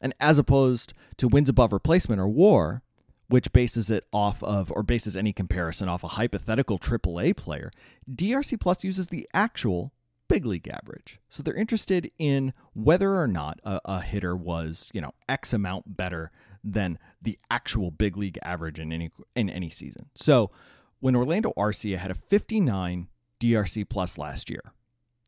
And 0.01 0.15
as 0.21 0.39
opposed 0.39 0.93
to 1.17 1.29
wins 1.29 1.49
above 1.49 1.73
replacement 1.73 2.21
or 2.21 2.29
war, 2.29 2.83
which 3.29 3.53
bases 3.53 3.91
it 3.91 4.05
off 4.13 4.43
of 4.43 4.73
or 4.73 4.83
bases 4.83 5.17
any 5.17 5.33
comparison 5.33 5.89
off 5.89 6.03
a 6.03 6.09
hypothetical 6.09 6.79
AAA 6.79 7.37
player, 7.37 7.71
DRC 8.11 8.59
plus 8.59 8.85
uses 8.85 9.09
the 9.09 9.29
actual 9.35 9.93
big 10.29 10.45
league 10.45 10.69
average. 10.69 11.19
So 11.31 11.43
they're 11.43 11.55
interested 11.55 12.11
in 12.19 12.53
whether 12.75 13.17
or 13.17 13.27
not 13.27 13.61
a, 13.65 13.81
a, 13.85 14.01
hitter 14.01 14.37
was, 14.37 14.91
you 14.93 15.01
know, 15.01 15.13
X 15.29 15.53
amount 15.53 15.97
better 15.97 16.31
than 16.63 16.99
the 17.21 17.39
actual 17.51 17.91
big 17.91 18.17
league 18.17 18.39
average 18.43 18.79
in 18.79 18.93
any 18.93 19.11
in 19.35 19.49
any 19.49 19.71
season. 19.71 20.07
So 20.15 20.51
when 21.01 21.17
Orlando 21.17 21.53
Arcia 21.57 21.99
had 21.99 22.11
a 22.11 22.15
59 22.15 23.09
DRC 23.41 23.89
plus 23.89 24.19
last 24.19 24.51
year, 24.51 24.73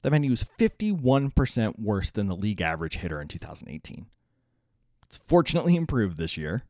that 0.02 0.10
meant 0.10 0.24
he 0.24 0.30
was 0.30 0.44
51% 0.58 1.78
worse 1.78 2.10
than 2.10 2.26
the 2.26 2.36
league 2.36 2.60
average 2.60 2.96
hitter 2.96 3.20
in 3.20 3.28
2018. 3.28 4.06
It's 5.10 5.16
fortunately 5.16 5.74
improved 5.74 6.18
this 6.18 6.36
year. 6.36 6.62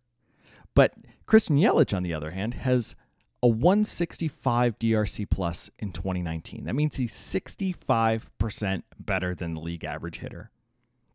But 0.74 0.94
Christian 1.26 1.58
Yelich, 1.58 1.94
on 1.94 2.02
the 2.02 2.14
other 2.14 2.30
hand, 2.30 2.54
has 2.54 2.96
a 3.42 3.48
165 3.48 4.78
DRC 4.78 5.28
plus 5.28 5.70
in 5.78 5.92
2019. 5.92 6.64
That 6.64 6.74
means 6.74 6.96
he's 6.96 7.12
65% 7.12 8.82
better 8.98 9.34
than 9.34 9.52
the 9.52 9.60
league 9.60 9.84
average 9.84 10.20
hitter. 10.20 10.50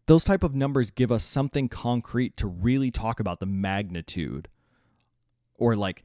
Those 0.06 0.24
type 0.24 0.44
of 0.44 0.54
numbers 0.54 0.92
give 0.92 1.12
us 1.12 1.24
something 1.24 1.68
concrete 1.68 2.38
to 2.38 2.46
really 2.46 2.92
talk 2.92 3.20
about 3.20 3.40
the 3.40 3.48
magnitude 3.48 4.48
or 5.56 5.76
like 5.76 6.04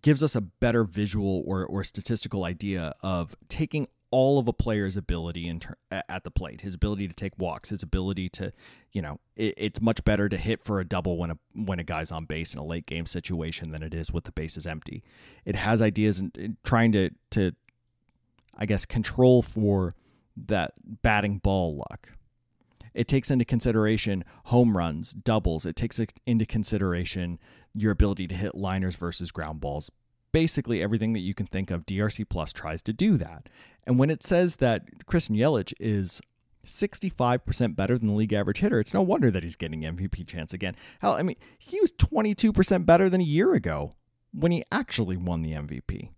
gives 0.00 0.22
us 0.22 0.36
a 0.36 0.40
better 0.40 0.84
visual 0.84 1.42
or, 1.44 1.66
or 1.66 1.82
statistical 1.82 2.44
idea 2.44 2.94
of 3.02 3.34
taking 3.48 3.88
all 4.10 4.38
of 4.38 4.48
a 4.48 4.52
player's 4.52 4.96
ability 4.96 5.48
in 5.48 5.60
ter- 5.60 5.76
at 5.90 6.24
the 6.24 6.30
plate, 6.30 6.60
his 6.60 6.74
ability 6.74 7.08
to 7.08 7.14
take 7.14 7.32
walks, 7.38 7.70
his 7.70 7.82
ability 7.82 8.28
to, 8.28 8.52
you 8.92 9.02
know, 9.02 9.18
it, 9.34 9.54
it's 9.56 9.80
much 9.80 10.04
better 10.04 10.28
to 10.28 10.36
hit 10.36 10.64
for 10.64 10.80
a 10.80 10.84
double 10.84 11.18
when 11.18 11.30
a 11.30 11.38
when 11.54 11.78
a 11.78 11.84
guy's 11.84 12.12
on 12.12 12.24
base 12.24 12.54
in 12.54 12.60
a 12.60 12.64
late 12.64 12.86
game 12.86 13.06
situation 13.06 13.70
than 13.70 13.82
it 13.82 13.94
is 13.94 14.12
with 14.12 14.24
the 14.24 14.32
bases 14.32 14.66
empty. 14.66 15.02
It 15.44 15.56
has 15.56 15.82
ideas 15.82 16.20
in 16.20 16.56
trying 16.64 16.92
to 16.92 17.10
to, 17.30 17.52
I 18.56 18.66
guess, 18.66 18.84
control 18.84 19.42
for 19.42 19.92
that 20.36 20.72
batting 21.02 21.38
ball 21.38 21.76
luck. 21.76 22.10
It 22.94 23.08
takes 23.08 23.30
into 23.30 23.44
consideration 23.44 24.24
home 24.46 24.76
runs, 24.76 25.12
doubles. 25.12 25.66
It 25.66 25.76
takes 25.76 26.00
into 26.24 26.46
consideration 26.46 27.38
your 27.74 27.92
ability 27.92 28.26
to 28.28 28.34
hit 28.34 28.54
liners 28.54 28.96
versus 28.96 29.30
ground 29.30 29.60
balls, 29.60 29.90
basically 30.36 30.82
everything 30.82 31.14
that 31.14 31.20
you 31.20 31.32
can 31.32 31.46
think 31.46 31.70
of, 31.70 31.86
DRC 31.86 32.28
Plus 32.28 32.52
tries 32.52 32.82
to 32.82 32.92
do 32.92 33.16
that. 33.16 33.48
And 33.86 33.98
when 33.98 34.10
it 34.10 34.22
says 34.22 34.56
that 34.56 35.06
Christian 35.06 35.34
Yelich 35.34 35.72
is 35.80 36.20
65% 36.66 37.74
better 37.74 37.96
than 37.96 38.08
the 38.08 38.14
league 38.14 38.34
average 38.34 38.58
hitter, 38.58 38.78
it's 38.78 38.92
no 38.92 39.00
wonder 39.00 39.30
that 39.30 39.44
he's 39.44 39.56
getting 39.56 39.80
MVP 39.80 40.26
chance 40.26 40.52
again. 40.52 40.76
Hell, 41.00 41.12
I 41.12 41.22
mean, 41.22 41.36
he 41.56 41.80
was 41.80 41.90
22% 41.90 42.84
better 42.84 43.08
than 43.08 43.22
a 43.22 43.24
year 43.24 43.54
ago 43.54 43.94
when 44.30 44.52
he 44.52 44.62
actually 44.70 45.16
won 45.16 45.40
the 45.40 45.52
MVP. 45.52 46.10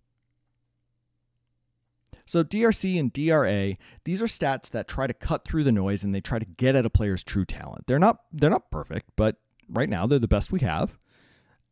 So 2.25 2.43
DRC 2.43 2.99
and 2.99 3.13
DRA, 3.13 3.77
these 4.03 4.21
are 4.21 4.25
stats 4.25 4.69
that 4.71 4.89
try 4.89 5.07
to 5.07 5.13
cut 5.13 5.47
through 5.47 5.63
the 5.63 5.71
noise 5.71 6.03
and 6.03 6.13
they 6.13 6.19
try 6.19 6.39
to 6.39 6.45
get 6.45 6.75
at 6.75 6.85
a 6.85 6.89
player's 6.89 7.23
true 7.23 7.45
talent. 7.45 7.87
They're 7.87 7.97
not 7.97 8.19
they're 8.33 8.49
not 8.49 8.69
perfect, 8.69 9.11
but 9.15 9.37
right 9.69 9.87
now 9.87 10.05
they're 10.07 10.19
the 10.19 10.27
best 10.27 10.51
we 10.51 10.59
have. 10.59 10.97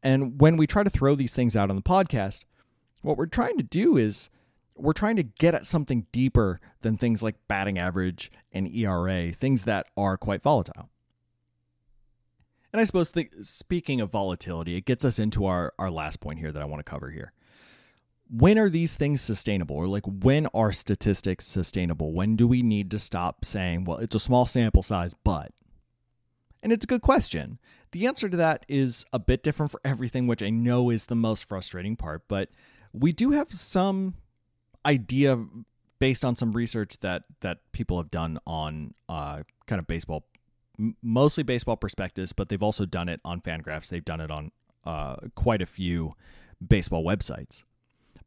And 0.08 0.40
when 0.40 0.56
we 0.56 0.68
try 0.68 0.84
to 0.84 0.90
throw 0.90 1.16
these 1.16 1.34
things 1.34 1.58
out 1.58 1.70
on 1.70 1.76
the 1.76 1.82
podcast, 1.82 2.46
what 3.02 3.18
we're 3.18 3.26
trying 3.26 3.58
to 3.58 3.64
do 3.64 3.98
is 3.98 4.30
we're 4.74 4.94
trying 4.94 5.18
to 5.18 5.24
get 5.24 5.54
at 5.54 5.66
something 5.66 6.08
deeper 6.14 6.62
than 6.82 6.96
things 6.96 7.22
like 7.22 7.36
batting 7.50 7.78
average 7.78 8.32
and 8.54 8.74
ERA, 8.74 9.34
things 9.34 9.66
that 9.66 9.88
are 9.98 10.16
quite 10.16 10.42
volatile. 10.42 10.88
And 12.72 12.80
I 12.80 12.86
suppose 12.86 13.12
th- 13.12 13.34
speaking 13.42 14.00
of 14.00 14.10
volatility, 14.10 14.78
it 14.78 14.86
gets 14.86 15.04
us 15.04 15.20
into 15.20 15.46
our, 15.46 15.74
our 15.78 15.92
last 15.92 16.22
point 16.22 16.40
here 16.40 16.54
that 16.54 16.62
I 16.62 16.66
want 16.66 16.80
to 16.80 16.90
cover 16.90 17.10
here. 17.10 17.34
When 18.30 18.58
are 18.58 18.70
these 18.70 18.96
things 18.96 19.20
sustainable? 19.20 19.76
Or 19.76 19.88
like 19.88 20.06
when 20.06 20.48
are 20.54 20.72
statistics 20.72 21.46
sustainable? 21.46 22.14
When 22.14 22.38
do 22.38 22.48
we 22.48 22.62
need 22.62 22.92
to 22.92 23.00
stop 23.00 23.44
saying, 23.44 23.84
well, 23.84 23.98
it's 23.98 24.16
a 24.16 24.22
small 24.22 24.46
sample 24.46 24.84
size, 24.84 25.14
but 25.26 25.52
and 26.68 26.74
it's 26.74 26.84
a 26.84 26.88
good 26.88 27.02
question. 27.02 27.60
The 27.94 28.08
answer 28.08 28.28
to 28.28 28.36
that 28.36 28.66
is 28.68 29.06
a 29.14 29.20
bit 29.20 29.42
different 29.42 29.72
for 29.72 29.80
everything, 29.86 30.28
which 30.28 30.44
I 30.44 30.50
know 30.50 30.90
is 30.90 31.06
the 31.06 31.16
most 31.16 31.46
frustrating 31.46 31.96
part, 31.96 32.24
but 32.28 32.50
we 32.92 33.14
do 33.14 33.32
have 33.32 33.54
some 33.54 34.16
idea 34.86 35.46
based 35.98 36.26
on 36.26 36.36
some 36.36 36.52
research 36.52 37.00
that 37.00 37.24
that 37.40 37.60
people 37.72 37.96
have 37.96 38.12
done 38.12 38.38
on 38.46 38.96
uh, 39.08 39.44
kind 39.66 39.80
of 39.80 39.88
baseball, 39.88 40.26
mostly 41.02 41.42
baseball 41.42 41.78
prospectus, 41.78 42.34
but 42.34 42.50
they've 42.50 42.62
also 42.62 42.86
done 42.86 43.08
it 43.08 43.22
on 43.24 43.40
Fangraphs. 43.40 43.88
They've 43.88 44.04
done 44.04 44.20
it 44.20 44.30
on 44.30 44.52
uh, 44.84 45.16
quite 45.36 45.62
a 45.62 45.66
few 45.66 46.16
baseball 46.68 47.06
websites. 47.06 47.64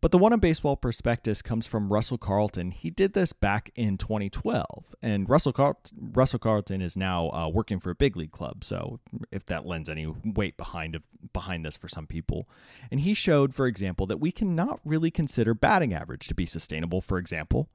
But 0.00 0.12
the 0.12 0.19
one 0.19 0.33
on 0.33 0.40
baseball 0.40 0.76
prospectus 0.76 1.42
comes 1.42 1.66
from 1.66 1.92
Russell 1.92 2.16
Carleton. 2.16 2.71
He 2.71 2.88
did 2.88 3.12
this 3.12 3.35
back 3.35 3.71
in 3.75 3.99
2012, 3.99 4.95
and 5.02 5.28
Russell 5.28 5.52
Car- 5.52 5.76
Russell 5.95 6.38
Carleton 6.38 6.80
is 6.80 6.97
now 6.97 7.28
uh, 7.30 7.49
working 7.49 7.78
for 7.78 7.90
a 7.90 7.95
big 7.95 8.16
league 8.16 8.33
club. 8.33 8.64
So 8.64 9.00
if 9.30 9.45
that 9.47 9.66
lends 9.66 9.90
any 9.90 10.07
weight 10.07 10.57
behind 10.57 10.95
of, 10.95 11.07
behind 11.35 11.66
this 11.66 11.76
for 11.76 11.88
some 11.88 12.07
people, 12.07 12.49
and 12.90 13.00
he 13.00 13.12
showed, 13.12 13.54
for 13.54 13.66
example, 13.66 14.07
that 14.07 14.16
we 14.16 14.33
cannot 14.33 14.80
really 14.87 15.11
consider 15.11 15.52
batting 15.52 15.92
average 15.92 16.28
to 16.28 16.35
be 16.35 16.47
sustainable. 16.47 17.02
For 17.02 17.19
example, 17.19 17.69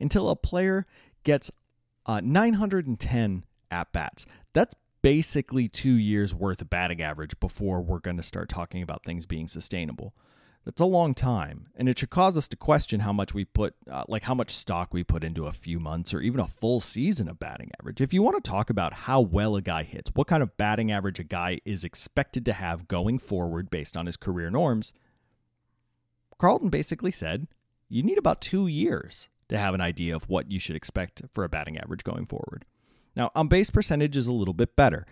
until 0.00 0.28
a 0.28 0.34
player 0.34 0.86
gets 1.22 1.52
uh, 2.06 2.20
910 2.20 3.44
at 3.70 3.92
bats. 3.92 4.26
That's 4.52 4.74
basically 5.02 5.68
two 5.68 5.94
years 5.94 6.34
worth 6.34 6.60
of 6.60 6.70
batting 6.70 7.00
average 7.00 7.38
before 7.40 7.80
we're 7.80 8.00
going 8.00 8.16
to 8.16 8.22
start 8.22 8.48
talking 8.48 8.82
about 8.82 9.04
things 9.04 9.26
being 9.26 9.48
sustainable. 9.48 10.14
That's 10.64 10.80
a 10.80 10.86
long 10.86 11.14
time, 11.14 11.68
and 11.74 11.88
it 11.88 11.98
should 11.98 12.10
cause 12.10 12.36
us 12.36 12.46
to 12.48 12.56
question 12.56 13.00
how 13.00 13.14
much 13.14 13.32
we 13.32 13.46
put, 13.46 13.74
uh, 13.90 14.04
like 14.08 14.24
how 14.24 14.34
much 14.34 14.50
stock 14.50 14.92
we 14.92 15.02
put 15.02 15.24
into 15.24 15.46
a 15.46 15.52
few 15.52 15.80
months 15.80 16.12
or 16.12 16.20
even 16.20 16.38
a 16.38 16.46
full 16.46 16.80
season 16.80 17.28
of 17.28 17.38
batting 17.38 17.70
average. 17.80 18.02
If 18.02 18.12
you 18.12 18.22
want 18.22 18.42
to 18.42 18.50
talk 18.50 18.68
about 18.68 18.92
how 18.92 19.22
well 19.22 19.56
a 19.56 19.62
guy 19.62 19.84
hits, 19.84 20.10
what 20.14 20.26
kind 20.26 20.42
of 20.42 20.56
batting 20.58 20.92
average 20.92 21.18
a 21.18 21.24
guy 21.24 21.60
is 21.64 21.82
expected 21.82 22.44
to 22.44 22.52
have 22.52 22.88
going 22.88 23.18
forward 23.18 23.70
based 23.70 23.96
on 23.96 24.04
his 24.04 24.18
career 24.18 24.50
norms, 24.50 24.92
Carleton 26.38 26.68
basically 26.68 27.12
said 27.12 27.48
you 27.88 28.02
need 28.02 28.18
about 28.18 28.42
two 28.42 28.66
years 28.66 29.28
to 29.48 29.58
have 29.58 29.74
an 29.74 29.80
idea 29.80 30.14
of 30.14 30.28
what 30.28 30.50
you 30.50 30.58
should 30.58 30.76
expect 30.76 31.22
for 31.32 31.42
a 31.42 31.48
batting 31.48 31.78
average 31.78 32.04
going 32.04 32.26
forward. 32.26 32.66
Now, 33.16 33.30
on 33.34 33.48
base 33.48 33.70
percentage 33.70 34.16
is 34.16 34.26
a 34.26 34.32
little 34.32 34.54
bit 34.54 34.76
better. 34.76 35.06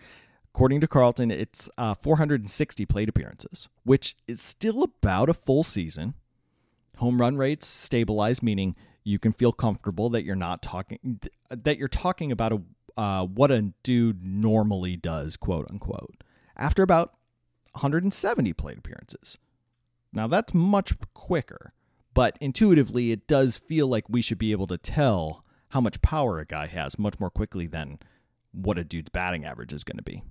According 0.58 0.80
to 0.80 0.88
Carleton, 0.88 1.30
it's 1.30 1.70
uh, 1.78 1.94
460 1.94 2.84
plate 2.84 3.08
appearances, 3.08 3.68
which 3.84 4.16
is 4.26 4.42
still 4.42 4.82
about 4.82 5.28
a 5.28 5.32
full 5.32 5.62
season. 5.62 6.14
Home 6.96 7.20
run 7.20 7.36
rates 7.36 7.64
stabilize, 7.64 8.42
meaning 8.42 8.74
you 9.04 9.20
can 9.20 9.32
feel 9.32 9.52
comfortable 9.52 10.10
that 10.10 10.24
you're 10.24 10.34
not 10.34 10.60
talking 10.60 11.20
that 11.48 11.78
you're 11.78 11.86
talking 11.86 12.32
about 12.32 12.52
a 12.52 12.62
uh, 13.00 13.24
what 13.24 13.52
a 13.52 13.70
dude 13.84 14.24
normally 14.24 14.96
does, 14.96 15.36
quote 15.36 15.70
unquote. 15.70 16.24
After 16.56 16.82
about 16.82 17.14
170 17.74 18.52
plate 18.54 18.78
appearances. 18.78 19.38
Now 20.12 20.26
that's 20.26 20.52
much 20.52 20.92
quicker, 21.14 21.72
but 22.14 22.36
intuitively 22.40 23.12
it 23.12 23.28
does 23.28 23.58
feel 23.58 23.86
like 23.86 24.08
we 24.08 24.20
should 24.20 24.38
be 24.38 24.50
able 24.50 24.66
to 24.66 24.76
tell 24.76 25.44
how 25.68 25.80
much 25.80 26.02
power 26.02 26.40
a 26.40 26.44
guy 26.44 26.66
has 26.66 26.98
much 26.98 27.20
more 27.20 27.30
quickly 27.30 27.68
than 27.68 28.00
what 28.50 28.76
a 28.76 28.82
dude's 28.82 29.10
batting 29.10 29.44
average 29.44 29.72
is 29.72 29.84
going 29.84 29.98
to 29.98 30.02
be. 30.02 30.24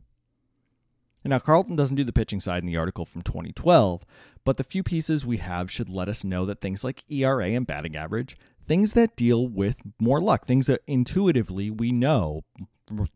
And 1.23 1.31
now, 1.31 1.39
Carleton 1.39 1.75
doesn't 1.75 1.95
do 1.95 2.03
the 2.03 2.13
pitching 2.13 2.39
side 2.39 2.63
in 2.63 2.67
the 2.67 2.77
article 2.77 3.03
from 3.03 3.21
2012, 3.21 4.05
but 4.45 4.57
the 4.57 4.63
few 4.63 4.83
pieces 4.83 5.25
we 5.25 5.37
have 5.37 5.69
should 5.69 5.89
let 5.89 6.07
us 6.07 6.23
know 6.23 6.45
that 6.45 6.61
things 6.61 6.83
like 6.83 7.03
ERA 7.09 7.47
and 7.47 7.67
batting 7.67 7.95
average, 7.95 8.37
things 8.65 8.93
that 8.93 9.15
deal 9.15 9.47
with 9.47 9.77
more 9.99 10.21
luck, 10.21 10.45
things 10.45 10.67
that 10.67 10.81
intuitively 10.87 11.69
we 11.69 11.91
know 11.91 12.43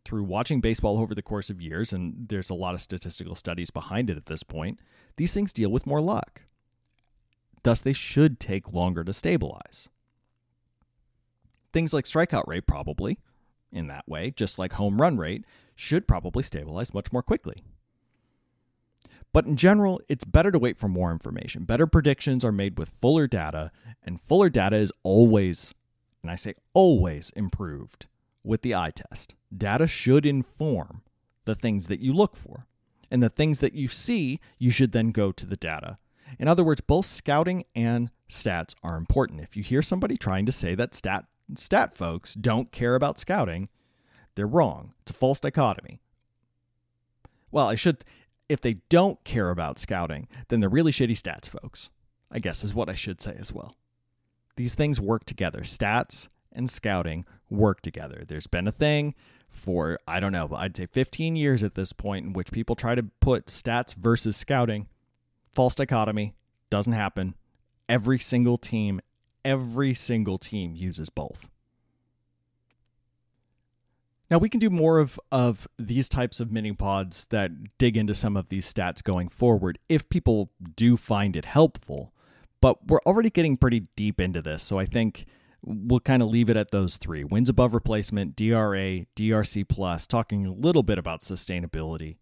through 0.04 0.24
watching 0.24 0.60
baseball 0.60 0.98
over 0.98 1.14
the 1.14 1.22
course 1.22 1.48
of 1.48 1.60
years, 1.60 1.92
and 1.92 2.28
there's 2.28 2.50
a 2.50 2.54
lot 2.54 2.74
of 2.74 2.82
statistical 2.82 3.34
studies 3.34 3.70
behind 3.70 4.10
it 4.10 4.16
at 4.16 4.26
this 4.26 4.42
point, 4.42 4.78
these 5.16 5.32
things 5.32 5.52
deal 5.52 5.70
with 5.70 5.86
more 5.86 6.00
luck. 6.00 6.42
Thus, 7.62 7.80
they 7.80 7.92
should 7.92 8.40
take 8.40 8.72
longer 8.72 9.04
to 9.04 9.12
stabilize. 9.12 9.88
Things 11.72 11.94
like 11.94 12.04
strikeout 12.04 12.46
rate, 12.46 12.66
probably, 12.66 13.18
in 13.70 13.86
that 13.86 14.06
way, 14.06 14.30
just 14.30 14.58
like 14.58 14.74
home 14.74 15.00
run 15.00 15.16
rate, 15.16 15.44
should 15.74 16.06
probably 16.06 16.42
stabilize 16.42 16.92
much 16.92 17.12
more 17.12 17.22
quickly. 17.22 17.62
But 19.32 19.46
in 19.46 19.56
general, 19.56 20.00
it's 20.08 20.24
better 20.24 20.50
to 20.50 20.58
wait 20.58 20.76
for 20.76 20.88
more 20.88 21.10
information. 21.10 21.64
Better 21.64 21.86
predictions 21.86 22.44
are 22.44 22.52
made 22.52 22.78
with 22.78 22.90
fuller 22.90 23.26
data, 23.26 23.70
and 24.02 24.20
fuller 24.20 24.50
data 24.50 24.76
is 24.76 24.92
always, 25.02 25.72
and 26.22 26.30
I 26.30 26.34
say 26.34 26.54
always, 26.74 27.30
improved 27.30 28.06
with 28.44 28.62
the 28.62 28.74
eye 28.74 28.92
test. 28.94 29.34
Data 29.56 29.86
should 29.86 30.26
inform 30.26 31.02
the 31.44 31.54
things 31.54 31.88
that 31.88 32.00
you 32.00 32.12
look 32.12 32.36
for. 32.36 32.66
And 33.10 33.22
the 33.22 33.28
things 33.28 33.60
that 33.60 33.74
you 33.74 33.88
see, 33.88 34.40
you 34.58 34.70
should 34.70 34.92
then 34.92 35.10
go 35.10 35.32
to 35.32 35.46
the 35.46 35.56
data. 35.56 35.98
In 36.38 36.48
other 36.48 36.64
words, 36.64 36.80
both 36.80 37.06
scouting 37.06 37.64
and 37.74 38.10
stats 38.30 38.74
are 38.82 38.96
important. 38.96 39.40
If 39.40 39.56
you 39.56 39.62
hear 39.62 39.82
somebody 39.82 40.16
trying 40.16 40.46
to 40.46 40.52
say 40.52 40.74
that 40.74 40.94
stat 40.94 41.26
stat 41.54 41.94
folks 41.94 42.32
don't 42.32 42.72
care 42.72 42.94
about 42.94 43.18
scouting, 43.18 43.68
they're 44.34 44.46
wrong. 44.46 44.94
It's 45.02 45.10
a 45.10 45.14
false 45.14 45.40
dichotomy. 45.40 46.00
Well, 47.50 47.68
I 47.68 47.74
should 47.74 48.04
if 48.52 48.60
they 48.60 48.74
don't 48.90 49.22
care 49.24 49.50
about 49.50 49.78
scouting, 49.78 50.28
then 50.48 50.60
they're 50.60 50.68
really 50.68 50.92
shitty 50.92 51.16
stats 51.16 51.48
folks. 51.48 51.90
I 52.30 52.38
guess 52.38 52.62
is 52.62 52.74
what 52.74 52.88
I 52.88 52.94
should 52.94 53.20
say 53.20 53.34
as 53.38 53.52
well. 53.52 53.74
These 54.56 54.74
things 54.74 55.00
work 55.00 55.24
together. 55.24 55.60
Stats 55.60 56.28
and 56.52 56.68
scouting 56.68 57.24
work 57.48 57.80
together. 57.80 58.24
There's 58.26 58.46
been 58.46 58.68
a 58.68 58.72
thing 58.72 59.14
for 59.48 59.98
I 60.06 60.20
don't 60.20 60.32
know, 60.32 60.48
I'd 60.54 60.76
say 60.76 60.86
15 60.86 61.36
years 61.36 61.62
at 61.62 61.74
this 61.74 61.92
point 61.92 62.26
in 62.26 62.32
which 62.32 62.52
people 62.52 62.76
try 62.76 62.94
to 62.94 63.04
put 63.20 63.46
stats 63.46 63.94
versus 63.94 64.36
scouting. 64.36 64.88
False 65.52 65.74
dichotomy 65.74 66.34
doesn't 66.70 66.92
happen. 66.92 67.34
Every 67.88 68.18
single 68.18 68.58
team, 68.58 69.00
every 69.44 69.94
single 69.94 70.38
team 70.38 70.74
uses 70.74 71.10
both. 71.10 71.48
Now 74.32 74.38
we 74.38 74.48
can 74.48 74.60
do 74.60 74.70
more 74.70 74.98
of, 74.98 75.20
of 75.30 75.68
these 75.78 76.08
types 76.08 76.40
of 76.40 76.50
mini 76.50 76.72
pods 76.72 77.26
that 77.26 77.50
dig 77.76 77.98
into 77.98 78.14
some 78.14 78.34
of 78.34 78.48
these 78.48 78.72
stats 78.72 79.04
going 79.04 79.28
forward 79.28 79.78
if 79.90 80.08
people 80.08 80.50
do 80.74 80.96
find 80.96 81.36
it 81.36 81.44
helpful. 81.44 82.14
But 82.62 82.86
we're 82.86 83.02
already 83.04 83.28
getting 83.28 83.58
pretty 83.58 83.88
deep 83.94 84.22
into 84.22 84.40
this, 84.40 84.62
so 84.62 84.78
I 84.78 84.86
think 84.86 85.26
we'll 85.62 86.00
kind 86.00 86.22
of 86.22 86.30
leave 86.30 86.48
it 86.48 86.56
at 86.56 86.70
those 86.70 86.96
three 86.96 87.24
wins 87.24 87.50
above 87.50 87.74
replacement, 87.74 88.34
DRA, 88.34 89.04
DRC 89.16 89.68
plus, 89.68 90.06
talking 90.06 90.46
a 90.46 90.52
little 90.54 90.82
bit 90.82 90.96
about 90.96 91.20
sustainability. 91.20 92.16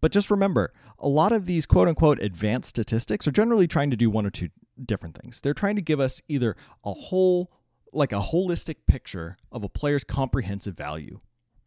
But 0.00 0.10
just 0.10 0.28
remember, 0.28 0.72
a 0.98 1.08
lot 1.08 1.30
of 1.30 1.46
these 1.46 1.66
quote 1.66 1.86
unquote 1.86 2.18
advanced 2.18 2.70
statistics 2.70 3.28
are 3.28 3.32
generally 3.32 3.68
trying 3.68 3.90
to 3.90 3.96
do 3.96 4.10
one 4.10 4.26
or 4.26 4.30
two 4.30 4.48
different 4.84 5.16
things. 5.16 5.40
They're 5.40 5.54
trying 5.54 5.76
to 5.76 5.82
give 5.82 6.00
us 6.00 6.20
either 6.26 6.56
a 6.84 6.92
whole, 6.92 7.52
like 7.92 8.12
a 8.12 8.20
holistic 8.20 8.76
picture 8.86 9.36
of 9.50 9.62
a 9.62 9.68
player's 9.68 10.04
comprehensive 10.04 10.76
value. 10.76 11.20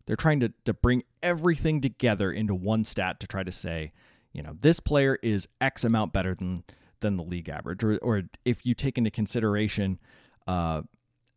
They're 0.05 0.15
trying 0.15 0.39
to, 0.41 0.53
to 0.65 0.74
bring 0.74 1.03
everything 1.24 1.82
together 1.82 2.32
into 2.32 2.53
one 2.53 2.86
stat 2.86 3.20
to 3.22 3.27
try 3.27 3.44
to 3.44 3.51
say, 3.51 3.91
you 4.34 4.44
know, 4.44 4.55
this 4.60 4.79
player 4.79 5.17
is 5.24 5.48
X 5.62 5.84
amount 5.84 6.13
better 6.13 6.36
than 6.36 6.63
than 7.01 7.17
the 7.17 7.24
league 7.24 7.50
average. 7.50 7.84
Or, 7.84 7.98
or 7.98 8.24
if 8.46 8.65
you 8.65 8.74
take 8.74 8.98
into 8.98 9.12
consideration 9.12 10.00
uh, 10.48 10.82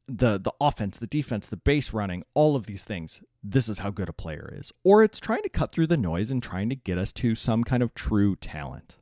the 0.09 0.39
the 0.39 0.53
offense, 0.61 0.99
the 0.99 1.07
defense, 1.07 1.49
the 1.49 1.57
base 1.57 1.93
running, 1.93 2.25
all 2.35 2.57
of 2.57 2.67
these 2.67 2.85
things. 2.85 3.23
This 3.43 3.69
is 3.69 3.79
how 3.79 3.91
good 3.91 4.09
a 4.09 4.13
player 4.13 4.53
is. 4.59 4.73
Or 4.83 5.03
it's 5.03 5.21
trying 5.21 5.43
to 5.43 5.49
cut 5.49 5.71
through 5.71 5.87
the 5.87 5.97
noise 5.97 6.31
and 6.31 6.43
trying 6.43 6.69
to 6.71 6.75
get 6.75 6.99
us 6.99 7.13
to 7.13 7.35
some 7.35 7.63
kind 7.63 7.83
of 7.83 7.95
true 7.95 8.35
talent. 8.37 8.97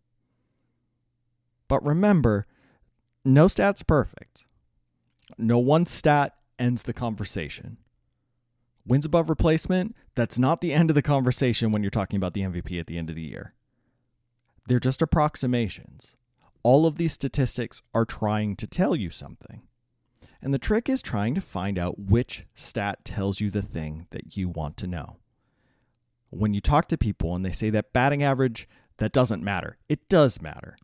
But 1.69 1.85
remember, 1.85 2.47
no 3.25 3.49
stat's 3.49 3.83
perfect. 3.83 4.45
No 5.39 5.59
one 5.59 5.87
stat 5.87 6.35
ends 6.59 6.85
the 6.85 6.93
conversation. 6.93 7.79
Wins 8.87 9.05
above 9.05 9.29
replacement, 9.29 9.97
that's 10.15 10.39
not 10.39 10.61
the 10.61 10.73
end 10.73 10.91
of 10.91 10.95
the 10.95 11.03
conversation 11.03 11.73
when 11.73 11.83
you're 11.83 11.91
talking 11.91 12.17
about 12.17 12.35
the 12.35 12.43
MVP 12.43 12.79
at 12.79 12.87
the 12.87 12.97
end 12.97 13.11
of 13.11 13.17
the 13.17 13.23
year. 13.23 13.53
They're 14.69 14.81
just 14.81 15.03
approximations. 15.03 16.17
All 16.63 16.87
of 16.87 16.97
these 16.97 17.13
statistics 17.13 17.83
are 17.95 18.05
trying 18.05 18.57
to 18.57 18.67
tell 18.67 18.95
you 18.95 19.11
something. 19.11 19.63
And 20.41 20.55
the 20.55 20.59
trick 20.59 20.89
is 20.89 21.03
trying 21.03 21.35
to 21.35 21.41
find 21.41 21.79
out 21.79 21.99
which 21.99 22.45
stat 22.55 23.05
tells 23.05 23.41
you 23.41 23.51
the 23.51 23.63
thing 23.63 24.07
that 24.11 24.37
you 24.37 24.49
want 24.49 24.77
to 24.79 24.87
know. 24.87 25.17
When 26.31 26.55
you 26.55 26.61
talk 26.61 26.89
to 26.89 26.99
people 26.99 27.35
and 27.35 27.45
they 27.45 27.53
say 27.53 27.71
that 27.71 27.93
batting 27.93 28.23
average, 28.23 28.69
that 28.99 29.13
doesn't 29.13 29.43
matter. 29.43 29.79
It 29.89 30.09
does 30.09 30.41
matter. 30.41 30.77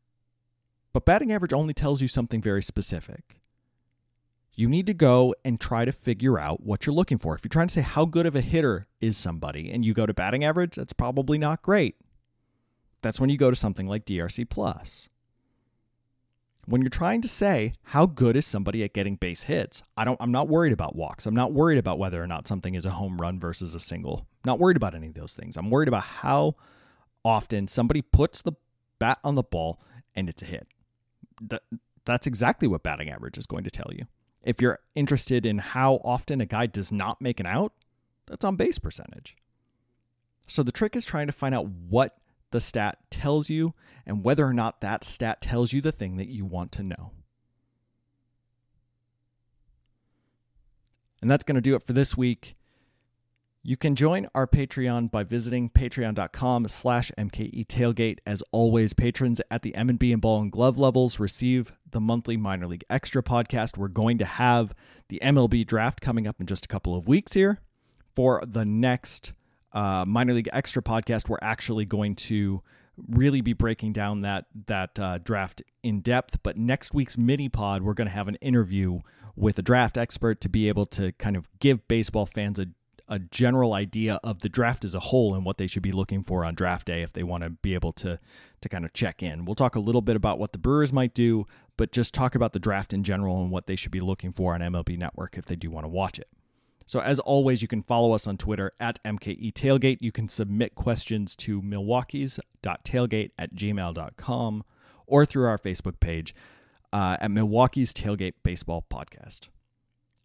But 0.93 1.05
batting 1.05 1.33
average 1.33 1.53
only 1.53 1.75
tells 1.75 2.01
you 2.01 2.09
something 2.09 2.43
very 2.43 2.63
specific. 2.63 3.39
You 4.55 4.69
need 4.69 4.87
to 4.87 4.95
go 4.95 5.35
and 5.45 5.61
try 5.61 5.85
to 5.85 5.93
figure 5.93 6.39
out 6.39 6.63
what 6.63 6.87
you're 6.87 6.95
looking 6.95 7.19
for. 7.19 7.35
If 7.35 7.43
you're 7.45 7.49
trying 7.49 7.69
to 7.69 7.75
say 7.75 7.81
how 7.81 8.05
good 8.05 8.27
of 8.27 8.37
a 8.37 8.41
hitter 8.41 8.87
is 9.01 9.17
somebody 9.17 9.71
and 9.71 9.85
you 9.85 9.95
go 9.95 10.07
to 10.07 10.13
batting 10.13 10.45
average, 10.45 10.77
that's 10.77 10.93
probably 10.93 11.39
not 11.39 11.63
great. 11.63 11.97
That's 13.01 13.19
when 13.19 13.31
you 13.31 13.39
go 13.39 13.51
to 13.51 13.57
something 13.57 13.87
like 13.87 14.05
DRC 14.05 14.49
plus 14.49 15.09
when 16.67 16.81
you're 16.81 16.91
trying 16.91 17.21
to 17.21 17.29
say 17.29 17.75
how 17.83 18.07
good 18.07 18.37
is 18.37 18.47
somebody 18.47 18.85
at 18.85 18.93
getting 18.93 19.17
base 19.17 19.45
hits, 19.45 19.83
I 19.97 20.05
don't 20.05 20.21
I'm 20.21 20.33
not 20.33 20.49
worried 20.49 20.73
about 20.73 20.95
walks. 20.95 21.27
I'm 21.27 21.35
not 21.35 21.53
worried 21.53 21.79
about 21.79 21.99
whether 21.99 22.23
or 22.23 22.27
not 22.27 22.47
something 22.47 22.75
is 22.75 22.87
a 22.87 22.91
home 22.91 23.21
run 23.21 23.41
versus 23.41 23.75
a 23.75 23.81
single. 23.81 24.27
I'm 24.45 24.51
not 24.51 24.59
worried 24.59 24.77
about 24.77 24.95
any 24.95 25.09
of 25.09 25.15
those 25.15 25.35
things. 25.35 25.57
I'm 25.57 25.71
worried 25.71 25.89
about 25.89 26.05
how 26.05 26.57
often 27.25 27.69
somebody 27.69 28.03
puts 28.03 28.43
the 28.43 28.53
bat 28.99 29.19
on 29.25 29.35
the 29.35 29.43
ball 29.43 29.81
and 30.15 30.29
it's 30.29 30.43
a 30.43 30.47
hit. 30.47 30.69
That 31.41 31.63
that's 32.05 32.27
exactly 32.27 32.69
what 32.69 32.83
batting 32.83 33.11
average 33.11 33.39
is 33.39 33.47
going 33.47 33.65
to 33.65 33.71
tell 33.71 33.91
you. 33.93 34.05
If 34.43 34.61
you're 34.61 34.81
interested 34.95 35.47
in 35.47 35.59
how 35.59 36.01
often 36.05 36.41
a 36.41 36.47
guy 36.47 36.67
does 36.67 36.91
not 36.91 37.21
make 37.21 37.41
an 37.41 37.47
out, 37.47 37.73
that's 38.27 38.45
on 38.45 38.57
base 38.57 38.79
percentage. 38.79 39.37
So 40.49 40.63
the 40.63 40.73
trick 40.73 40.97
is 40.97 41.05
trying 41.05 41.29
to 41.29 41.33
find 41.33 41.55
out 41.55 41.67
what 41.67 42.17
the 42.51 42.61
stat 42.61 42.99
tells 43.11 43.49
you 43.49 43.75
and 44.07 44.25
whether 44.25 44.47
or 44.47 44.53
not 44.53 44.81
that 44.81 45.05
stat 45.05 45.41
tells 45.41 45.73
you 45.73 45.81
the 45.81 45.93
thing 45.93 46.17
that 46.17 46.29
you 46.29 46.45
want 46.45 46.73
to 46.73 46.83
know. 46.83 47.13
And 51.21 51.31
that's 51.31 51.45
going 51.45 51.55
to 51.55 51.61
do 51.61 51.77
it 51.77 51.83
for 51.83 51.93
this 51.93 52.17
week. 52.17 52.57
You 53.65 53.77
can 53.77 53.95
join 53.95 54.27
our 54.35 54.49
Patreon 54.49 55.13
by 55.13 55.23
visiting 55.23 55.71
patreon.com 55.71 56.67
slash 56.67 57.13
MKE 57.17 57.65
tailgate. 57.67 58.19
As 58.27 58.43
always, 58.51 58.93
patrons 58.93 59.41
at 59.53 59.63
the 59.63 59.77
M&B 59.77 60.13
and 60.13 60.21
ball 60.21 60.43
and 60.43 60.51
glove 60.51 60.79
levels 60.79 61.21
receive 61.21 61.73
the 61.89 62.01
monthly 62.01 62.37
minor 62.37 62.67
league 62.67 62.83
extra 62.91 63.23
podcast. 63.23 63.79
We're 63.79 63.87
going 63.87 64.19
to 64.19 64.25
have 64.25 64.75
the 65.11 65.21
MLB 65.23 65.65
draft 65.65 66.01
coming 66.01 66.27
up 66.27 66.41
in 66.41 66.47
just 66.47 66.65
a 66.65 66.69
couple 66.69 66.97
of 66.97 67.07
weeks 67.07 67.35
here. 67.35 67.61
For 68.17 68.43
the 68.45 68.65
next 68.65 69.33
uh, 69.71 70.07
minor 70.09 70.33
league 70.33 70.49
extra 70.53 70.83
podcast, 70.83 71.29
we're 71.29 71.39
actually 71.41 71.85
going 71.85 72.17
to 72.17 72.63
really 72.97 73.43
be 73.43 73.53
breaking 73.53 73.93
down 73.93 74.23
that 74.23 74.47
that 74.67 74.99
uh, 74.99 75.19
draft 75.19 75.63
in 75.85 76.01
depth. 76.01 76.43
But 76.43 76.57
next 76.57 76.95
week's 76.95 77.17
mini 77.17 77.49
pod, 77.49 77.83
we're 77.83 77.95
going 77.95 78.09
to 78.09 78.15
have 78.15 78.27
an 78.27 78.39
interview 78.41 79.03
with 79.37 79.57
a 79.61 79.63
draft 79.63 79.97
expert 79.97 80.41
to 80.41 80.49
be 80.49 80.67
able 80.67 80.85
to 80.87 81.13
kind 81.13 81.37
of 81.37 81.49
give 81.61 81.87
baseball 81.87 82.27
fans 82.27 82.59
a 82.59 82.67
a 83.09 83.19
general 83.19 83.73
idea 83.73 84.19
of 84.25 84.41
the 84.41 84.49
draft 84.49 84.85
as 84.85 84.95
a 84.95 85.01
whole 85.01 85.35
and 85.35 85.45
what 85.45 85.59
they 85.59 85.67
should 85.67 85.83
be 85.83 85.93
looking 85.93 86.23
for 86.23 86.45
on 86.45 86.55
draft 86.55 86.87
day 86.87 87.03
if 87.03 87.13
they 87.13 87.23
want 87.23 87.45
to 87.45 87.51
be 87.51 87.75
able 87.75 87.93
to 87.93 88.19
to 88.61 88.69
kind 88.69 88.85
of 88.85 88.93
check 88.93 89.23
in. 89.23 89.45
We'll 89.45 89.55
talk 89.55 89.75
a 89.77 89.81
little 89.81 90.01
bit 90.01 90.17
about 90.17 90.39
what 90.39 90.53
the 90.53 90.59
Brewers 90.59 90.93
might 90.93 91.15
do, 91.15 91.47
but 91.77 91.93
just 91.93 92.15
talk 92.15 92.35
about 92.35 92.53
the 92.53 92.59
draft 92.59 92.93
in 92.93 93.03
general 93.03 93.43
and 93.43 93.51
what 93.51 93.67
they 93.67 93.77
should 93.77 93.93
be 93.93 94.01
looking 94.01 94.33
for 94.33 94.55
on 94.55 94.61
MLB 94.61 94.99
Network 94.99 95.37
if 95.37 95.47
they 95.47 95.57
do 95.57 95.71
want 95.71 95.85
to 95.85 95.89
watch 95.89 96.19
it. 96.19 96.29
So, 96.87 97.01
as 97.01 97.19
always, 97.21 97.63
you 97.63 97.69
can 97.69 97.83
follow 97.83 98.13
us 98.13 98.27
on 98.27 98.37
Twitter 98.37 98.73
at 98.81 99.03
MKE 99.05 99.53
Tailgate. 99.53 99.99
You 100.01 100.13
can 100.13 100.29
submit 100.29 100.75
questions 100.75 101.37
to 101.37 101.63
milwaukee's.tailgate 101.63 103.31
at 103.39 103.55
gmail.com 103.55 104.65
or 105.07 105.27
through 105.27 105.47
our 105.47 105.59
Facebook 105.59 106.01
page 106.01 106.35
uh, 106.93 107.17
at 107.21 107.31
Milwaukee's 107.31 107.95
Tailgate 107.95 108.35
Baseball 108.43 108.85
Podcast. 108.93 109.49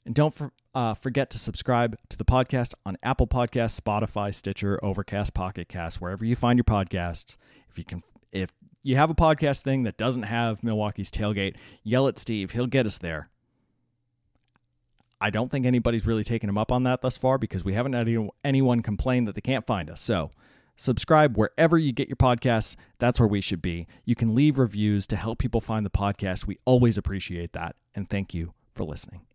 And 0.07 0.15
don't 0.15 0.33
for, 0.33 0.53
uh, 0.73 0.93
forget 0.93 1.29
to 1.31 1.37
subscribe 1.37 1.97
to 2.07 2.17
the 2.17 2.23
podcast 2.23 2.73
on 2.85 2.97
Apple 3.03 3.27
Podcasts, 3.27 3.77
Spotify, 3.79 4.33
Stitcher, 4.33 4.79
Overcast, 4.81 5.33
Pocket 5.33 5.67
Cast, 5.67 5.99
wherever 5.99 6.23
you 6.23 6.33
find 6.33 6.57
your 6.57 6.63
podcasts. 6.63 7.35
If 7.67 7.77
you 7.77 7.83
can, 7.83 8.01
if 8.31 8.51
you 8.83 8.95
have 8.95 9.09
a 9.09 9.15
podcast 9.15 9.63
thing 9.63 9.83
that 9.83 9.97
doesn't 9.97 10.23
have 10.23 10.63
Milwaukee's 10.63 11.11
Tailgate, 11.11 11.57
yell 11.83 12.07
at 12.07 12.17
Steve. 12.17 12.51
He'll 12.51 12.67
get 12.67 12.85
us 12.85 12.97
there. 12.99 13.29
I 15.19 15.29
don't 15.29 15.51
think 15.51 15.65
anybody's 15.65 16.07
really 16.07 16.23
taken 16.23 16.49
him 16.49 16.57
up 16.57 16.71
on 16.71 16.83
that 16.83 17.01
thus 17.01 17.17
far 17.17 17.37
because 17.37 17.65
we 17.65 17.73
haven't 17.73 17.91
had 17.91 18.07
anyone 18.45 18.81
complain 18.81 19.25
that 19.25 19.35
they 19.35 19.41
can't 19.41 19.67
find 19.67 19.89
us. 19.89 19.99
So, 19.99 20.31
subscribe 20.77 21.35
wherever 21.35 21.77
you 21.77 21.91
get 21.91 22.07
your 22.07 22.15
podcasts. 22.15 22.77
That's 22.97 23.19
where 23.19 23.27
we 23.27 23.41
should 23.41 23.61
be. 23.61 23.87
You 24.05 24.15
can 24.15 24.33
leave 24.33 24.57
reviews 24.57 25.05
to 25.07 25.17
help 25.17 25.37
people 25.37 25.59
find 25.59 25.85
the 25.85 25.89
podcast. 25.89 26.47
We 26.47 26.59
always 26.63 26.97
appreciate 26.97 27.51
that. 27.51 27.75
And 27.93 28.09
thank 28.09 28.33
you 28.33 28.53
for 28.73 28.85
listening. 28.85 29.25